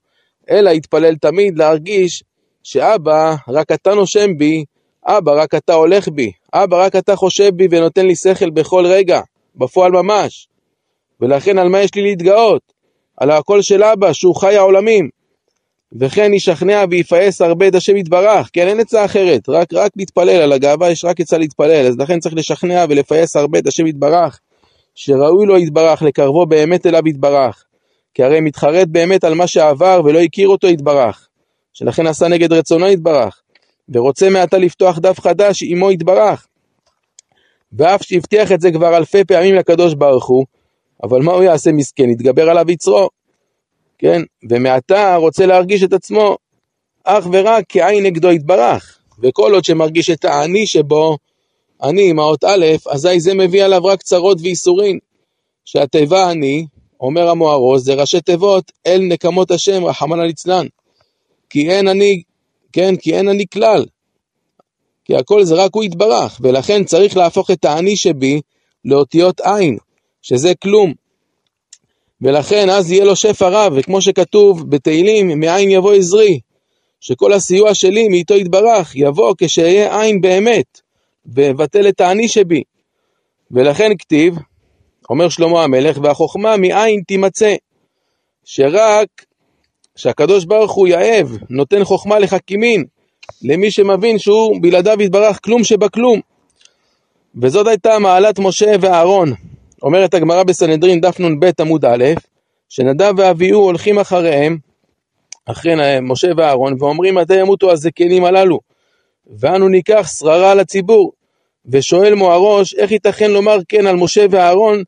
אלא 0.51 0.71
יתפלל 0.71 1.14
תמיד 1.14 1.59
להרגיש 1.59 2.23
שאבא, 2.62 3.35
רק 3.49 3.73
אתה 3.73 3.94
נושם 3.94 4.38
בי, 4.38 4.64
אבא, 5.07 5.42
רק 5.42 5.55
אתה 5.55 5.75
הולך 5.75 6.09
בי, 6.09 6.33
אבא, 6.55 6.85
רק 6.85 6.97
אתה 6.97 7.16
חושב 7.16 7.51
בי 7.57 7.66
ונותן 7.71 8.07
לי 8.07 8.16
שכל 8.16 8.51
בכל 8.51 8.87
רגע, 8.87 9.21
בפועל 9.57 9.92
ממש. 9.92 10.49
ולכן 11.20 11.59
על 11.59 11.68
מה 11.68 11.81
יש 11.81 11.94
לי 11.94 12.02
להתגאות? 12.02 12.62
על 13.16 13.31
הקול 13.31 13.62
של 13.62 13.83
אבא, 13.83 14.12
שהוא 14.12 14.35
חי 14.35 14.57
העולמים. 14.57 15.09
וכן 16.00 16.35
ישכנע 16.35 16.85
ויפעס 16.90 17.40
הרבה 17.40 17.68
את 17.68 17.74
השם 17.74 17.96
יתברך, 17.96 18.50
כן 18.52 18.68
אין 18.68 18.81
עצה 18.81 19.04
אחרת, 19.04 19.48
רק, 19.48 19.72
רק 19.74 19.90
להתפלל, 19.96 20.42
על 20.42 20.52
הגאווה 20.52 20.90
יש 20.90 21.04
רק 21.04 21.20
עצה 21.20 21.38
להתפלל, 21.38 21.87
אז 21.87 21.98
לכן 21.98 22.18
צריך 22.18 22.35
לשכנע 22.35 22.85
ולפעס 22.88 23.37
הרבה 23.37 23.59
את 23.59 23.66
השם 23.66 23.87
יתברך, 23.87 24.40
שראוי 24.94 25.46
לו 25.46 25.59
יתברך, 25.59 26.02
לקרבו 26.02 26.46
באמת 26.46 26.87
אליו 26.87 27.09
יתברך, 27.09 27.64
כי 28.14 28.22
הרי 28.22 28.40
מתחרט 28.40 28.88
באמת 28.88 29.24
על 29.24 29.35
מה 29.35 29.46
שעבר 29.46 30.00
ולא 30.04 30.18
הכיר 30.18 30.48
אותו 30.48 30.68
יתברך, 30.68 31.28
שלכן 31.72 32.07
עשה 32.07 32.28
נגד 32.28 32.52
רצונו 32.52 32.88
יתברך, 32.88 33.42
ורוצה 33.88 34.31
מעתה 34.31 34.59
לפתוח 34.59 34.98
דף 34.98 35.20
חדש 35.20 35.62
עמו 35.62 35.90
יתברך. 35.90 36.46
ואף 37.72 38.02
שהבטיח 38.02 38.52
את 38.52 38.61
זה 38.61 38.70
כבר 38.70 38.96
אלפי 38.96 39.24
פעמים 39.24 39.54
לקדוש 39.54 39.94
ברוך 39.94 40.26
הוא, 40.26 40.44
אבל 41.02 41.22
מה 41.22 41.32
הוא 41.32 41.42
יעשה 41.42 41.72
מסכן? 41.72 42.11
יתגבר 42.11 42.50
עליו 42.50 42.70
יצרו, 42.70 43.08
כן? 43.98 44.22
ומעתה 44.50 45.16
רוצה 45.16 45.46
להרגיש 45.46 45.82
את 45.82 45.92
עצמו 45.92 46.37
אך 47.04 47.26
ורק 47.32 47.64
כעין 47.68 48.06
נגדו 48.06 48.30
יתברך. 48.32 48.98
וכל 49.22 49.54
עוד 49.54 49.64
שמרגיש 49.64 50.11
את 50.11 50.24
האני 50.24 50.66
שבו, 50.66 51.16
אני 51.82 52.11
עם 52.11 52.18
האות 52.18 52.44
א', 52.44 52.66
אזי 52.90 53.20
זה 53.20 53.34
מביא 53.34 53.64
עליו 53.64 53.84
רק 53.84 54.02
צרות 54.02 54.38
וייסורים. 54.40 54.98
שהתיבה 55.64 56.30
אני, 56.30 56.66
אומר 57.00 57.28
המוארוס, 57.28 57.82
זה 57.82 57.94
ראשי 57.94 58.20
תיבות 58.20 58.72
אל 58.87 59.00
נקמות 59.02 59.50
השם, 59.50 59.84
רחמנא 59.84 60.22
ליצלן. 60.22 60.66
כי 61.50 61.70
אין 61.70 61.88
אני, 61.88 62.22
כן, 62.72 62.96
כי 62.96 63.14
אין 63.14 63.28
אני 63.28 63.44
כלל. 63.52 63.87
כי 65.04 65.16
הכל 65.16 65.44
זה 65.44 65.54
רק 65.54 65.74
הוא 65.74 65.84
יתברך, 65.84 66.40
ולכן 66.42 66.84
צריך 66.84 67.16
להפוך 67.16 67.50
את 67.50 67.64
האני 67.64 67.96
שבי 67.96 68.40
לאותיות 68.84 69.40
עין, 69.40 69.78
שזה 70.22 70.52
כלום. 70.62 70.92
ולכן 72.22 72.70
אז 72.70 72.92
יהיה 72.92 73.04
לו 73.04 73.16
שפע 73.16 73.48
רב, 73.48 73.72
וכמו 73.76 74.00
שכתוב 74.00 74.70
בתהילים, 74.70 75.40
מאין 75.40 75.70
יבוא 75.70 75.94
עזרי, 75.94 76.40
שכל 77.00 77.33
הסיוע 77.33 77.74
שלי 77.74 78.09
מאיתו 78.09 78.35
יתברך 78.35 78.96
יבוא 78.96 79.35
כשאהיה 79.38 80.00
עין 80.00 80.20
באמת, 80.20 80.81
ואבטל 81.35 81.88
את 81.88 82.00
האני 82.00 82.28
שבי. 82.28 82.62
ולכן 83.50 83.90
כתיב, 83.98 84.35
אומר 85.11 85.28
שלמה 85.28 85.64
המלך, 85.64 85.98
והחוכמה 86.02 86.57
מאין 86.57 87.02
תימצא, 87.07 87.54
שרק 88.44 89.09
שהקדוש 89.96 90.44
ברוך 90.44 90.72
הוא 90.72 90.88
יאב, 90.88 91.38
נותן 91.50 91.85
חוכמה 91.85 92.18
לחכימין, 92.18 92.85
למי 93.42 93.70
שמבין 93.70 94.18
שהוא 94.18 94.59
בלעדיו 94.62 95.02
יתברך 95.02 95.38
כלום 95.44 95.64
שבכלום. 95.64 96.20
וזאת 97.42 97.66
הייתה 97.66 97.98
מעלת 97.98 98.38
משה 98.38 98.72
ואהרון. 98.81 99.33
אומרת 99.82 100.14
הגמרא 100.14 100.42
בסנהדרין 100.42 101.00
דף 101.00 101.20
נ"ב 101.20 101.50
עמוד 101.60 101.84
א', 101.84 102.04
שנדב 102.68 103.12
ואביהו 103.18 103.62
הולכים 103.62 103.98
אחריהם, 103.98 104.58
אחרי 105.46 105.74
משה 106.02 106.28
ואהרון, 106.36 106.74
ואומרים 106.78 107.14
מתי 107.14 107.40
ימותו 107.40 107.72
הזקנים 107.72 108.24
הללו, 108.24 108.60
ואנו 109.38 109.68
ניקח 109.68 110.08
שררה 110.18 110.54
לציבור. 110.54 111.12
ושואל 111.66 112.14
מוהראש, 112.14 112.74
איך 112.74 112.92
ייתכן 112.92 113.30
לומר 113.30 113.58
כן 113.68 113.86
על 113.86 113.96
משה 113.96 114.26
ואהרון, 114.30 114.82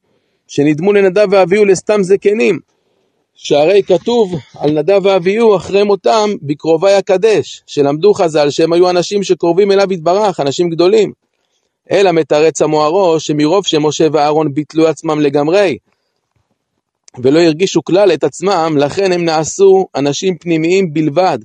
שנדמו 0.49 0.93
לנדב 0.93 1.27
ואביהו 1.31 1.65
לסתם 1.65 2.03
זקנים? 2.03 2.59
שהרי 3.35 3.83
כתוב 3.83 4.35
על 4.59 4.71
נדב 4.71 5.07
ואביהו 5.07 5.57
אחרי 5.57 5.83
מותם 5.83 6.31
בקרובי 6.43 6.93
הקדש, 6.93 7.63
שלמדו 7.67 8.15
חז"ל 8.15 8.51
שהם 8.51 8.73
היו 8.73 8.91
אנשים 8.91 9.23
שקרובים 9.23 9.73
אליו 9.73 9.93
יתברך, 9.93 10.41
אנשים 10.41 10.71
גדולים. 10.71 11.13
אלא 11.91 12.13
מתרץ 12.13 12.63
המוהרו 12.63 13.21
שמרוב 13.21 13.67
שמשה 13.67 14.07
ואהרון 14.13 14.55
ביטלו 14.55 14.89
עצמם 14.89 15.21
לגמרי, 15.21 15.79
ולא 17.19 17.39
הרגישו 17.39 17.85
כלל 17.85 18.13
את 18.13 18.25
עצמם, 18.25 18.75
לכן 18.79 19.13
הם 19.13 19.25
נעשו 19.25 19.87
אנשים 19.97 20.39
פנימיים 20.39 20.93
בלבד, 20.93 21.39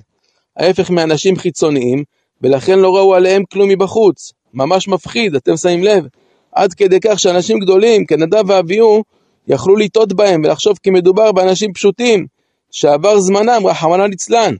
ההפך 0.56 0.90
מאנשים 0.90 1.36
חיצוניים, 1.36 2.04
ולכן 2.42 2.78
לא 2.78 2.96
ראו 2.96 3.14
עליהם 3.14 3.42
כלום 3.52 3.68
מבחוץ. 3.68 4.32
ממש 4.54 4.88
מפחיד, 4.88 5.34
אתם 5.34 5.56
שמים 5.56 5.82
לב? 5.82 6.06
עד 6.52 6.74
כדי 6.74 6.98
כך 7.00 7.18
שאנשים 7.18 7.58
גדולים, 7.58 8.06
כנדב 8.06 8.50
ואביהו, 8.50 9.02
יכלו 9.48 9.76
לטעות 9.76 10.12
בהם 10.12 10.42
ולחשוב 10.44 10.78
כי 10.82 10.90
מדובר 10.90 11.32
באנשים 11.32 11.72
פשוטים, 11.72 12.26
שעבר 12.70 13.18
זמנם, 13.20 13.66
רחמנא 13.66 14.02
ליצלן. 14.02 14.54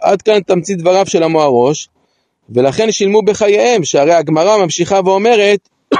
עד 0.00 0.22
כאן 0.22 0.40
תמצית 0.40 0.78
דבריו 0.78 1.06
של 1.06 1.22
המוהרוש, 1.22 1.88
ולכן 2.50 2.92
שילמו 2.92 3.22
בחייהם, 3.22 3.84
שהרי 3.84 4.12
הגמרא 4.12 4.56
ממשיכה 4.56 5.00
ואומרת 5.04 5.68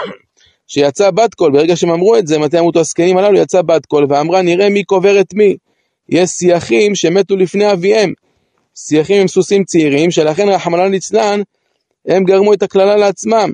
שיצא 0.67 1.11
בת 1.11 1.35
קול, 1.35 1.53
ברגע 1.53 1.77
שהם 1.77 1.91
אמרו 1.91 2.17
את 2.17 2.27
זה, 2.27 2.39
מתי 2.39 2.59
אמרו 2.59 2.71
הזקנים 2.75 3.17
הללו, 3.17 3.39
יצא 3.39 3.63
בת 3.63 3.87
קול, 3.87 4.07
ואמרה 4.09 4.43
נראה 4.43 4.69
מי 4.69 4.85
קובר 4.85 5.21
את 5.21 5.35
מי. 5.35 5.57
יש 6.09 6.31
סייחים 6.31 6.95
שמתו 6.95 7.37
לפני 7.37 7.73
אביהם. 7.73 8.13
סייחים 8.77 9.21
הם 9.21 9.29
סוסים 9.29 9.65
צעירים, 9.65 10.11
שלכן 10.11 10.49
רחמנא 10.49 10.83
ליצלן, 10.83 11.41
הם 12.07 12.25
גרמו 12.25 12.53
את 12.53 12.63
הקללה 12.63 12.97
לעצמם. 12.97 13.51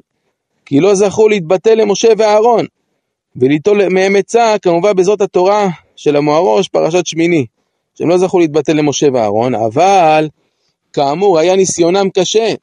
כי 0.66 0.80
לא 0.80 0.94
זכו 0.94 1.28
להתבטל 1.28 1.70
למשה 1.70 2.08
ואהרון. 2.18 2.66
וליטול 3.36 3.88
מהם 3.88 4.16
עצה, 4.16 4.54
כמובן 4.62 4.96
בזאת 4.96 5.20
התורה 5.20 5.68
של 5.96 6.16
המוהרא"ש, 6.16 6.68
פרשת 6.68 7.06
שמיני, 7.06 7.46
שהם 7.94 8.08
לא 8.08 8.18
זכו 8.18 8.38
להתבטל 8.38 8.72
למשה 8.72 9.06
ואהרון, 9.12 9.54
אבל 9.54 10.28
כאמור 10.92 11.38
היה 11.38 11.56
ניסיונם 11.56 12.10
קשה 12.14 12.54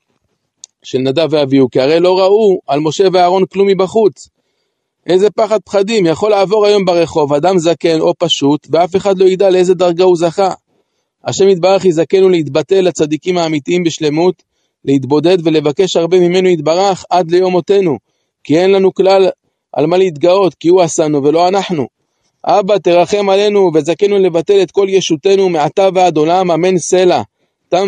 של 0.90 0.98
נדב 0.98 1.28
ואביהו, 1.30 1.70
כי 1.70 1.80
הרי 1.80 2.00
לא 2.00 2.20
ראו 2.20 2.60
על 2.68 2.80
משה 2.80 3.04
ואהרון 3.14 3.46
כלום 3.46 3.68
מבחוץ. 3.68 4.30
איזה 5.08 5.30
פחד 5.30 5.60
פחדים, 5.66 6.06
יכול 6.06 6.30
לעבור 6.30 6.66
היום 6.66 6.86
ברחוב 6.86 7.34
אדם 7.34 7.58
זקן 7.58 8.00
או 8.00 8.14
פשוט, 8.20 8.68
ואף 8.72 8.96
אחד 8.96 9.18
לא 9.18 9.26
ידע 9.26 9.50
לאיזה 9.50 9.74
דרגה 9.74 10.04
הוא 10.04 10.18
זכה. 10.18 10.54
השם 11.26 11.50
יתברך 11.50 11.86
יזכנו 11.86 12.30
להתבטל 12.30 12.82
לצדיקים 12.82 13.38
האמיתיים 13.38 13.84
בשלמות, 13.84 14.44
להתבודד 14.86 15.38
ולבקש 15.44 15.96
הרבה 15.96 16.20
ממנו 16.20 16.50
יתברך 16.50 17.06
עד 17.10 17.32
ליום 17.32 17.52
מותנו, 17.52 17.98
כי 18.44 18.58
אין 18.58 18.72
לנו 18.72 18.94
כלל 18.94 19.30
על 19.74 19.86
מה 19.86 19.98
להתגאות, 19.98 20.54
כי 20.54 20.68
הוא 20.68 20.82
עשנו 20.82 21.24
ולא 21.24 21.48
אנחנו. 21.48 21.88
אבא, 22.46 22.78
תרחם 22.78 23.30
עלינו 23.30 23.72
וזכנו 23.74 24.18
לבטל 24.18 24.62
את 24.62 24.72
כל 24.72 24.88
ישותנו 24.90 25.50
מעתה 25.50 25.90
ועד 25.94 26.18
עולם, 26.18 26.52
אמן 26.52 26.78
סלע. 26.78 27.22
תם, 27.70 27.88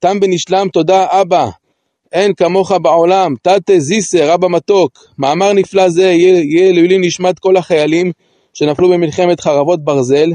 תם 0.00 0.16
ונשלם, 0.22 0.68
תודה 0.72 1.06
אבא. 1.10 1.48
אין 2.12 2.34
כמוך 2.34 2.72
בעולם, 2.72 3.34
תתה 3.42 3.78
זיסר, 3.78 4.34
אבא 4.34 4.48
מתוק. 4.48 4.92
מאמר 5.18 5.52
נפלא 5.52 5.88
זה 5.88 6.02
יהיה 6.02 6.72
לעילוי 6.72 6.98
נשמת 6.98 7.38
כל 7.38 7.56
החיילים 7.56 8.12
שנפלו 8.54 8.88
במלחמת 8.88 9.40
חרבות 9.40 9.84
ברזל, 9.84 10.30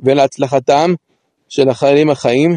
ולהצלחתם 0.00 0.94
של 1.48 1.68
החיילים 1.68 2.10
החיים. 2.10 2.56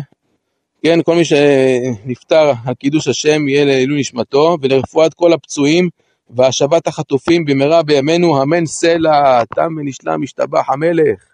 כן, 0.84 1.01
כל 1.01 1.15
מי 1.15 1.25
שנפטר 1.25 2.51
על 2.65 2.73
קידוש 2.73 3.08
השם 3.08 3.47
יהיה 3.47 3.65
לעילוי 3.65 3.99
נשמתו, 3.99 4.58
ולרפואת 4.62 5.13
כל 5.13 5.34
הפצועים. 5.34 5.89
והשבת 6.30 6.88
החטופים 6.88 7.45
במהרה 7.45 7.84
בימינו, 7.84 8.43
אמן 8.43 8.65
סלע, 8.65 9.43
תם 9.56 9.75
ונשלם, 9.77 10.21
משתבח 10.21 10.69
המלך. 10.69 11.26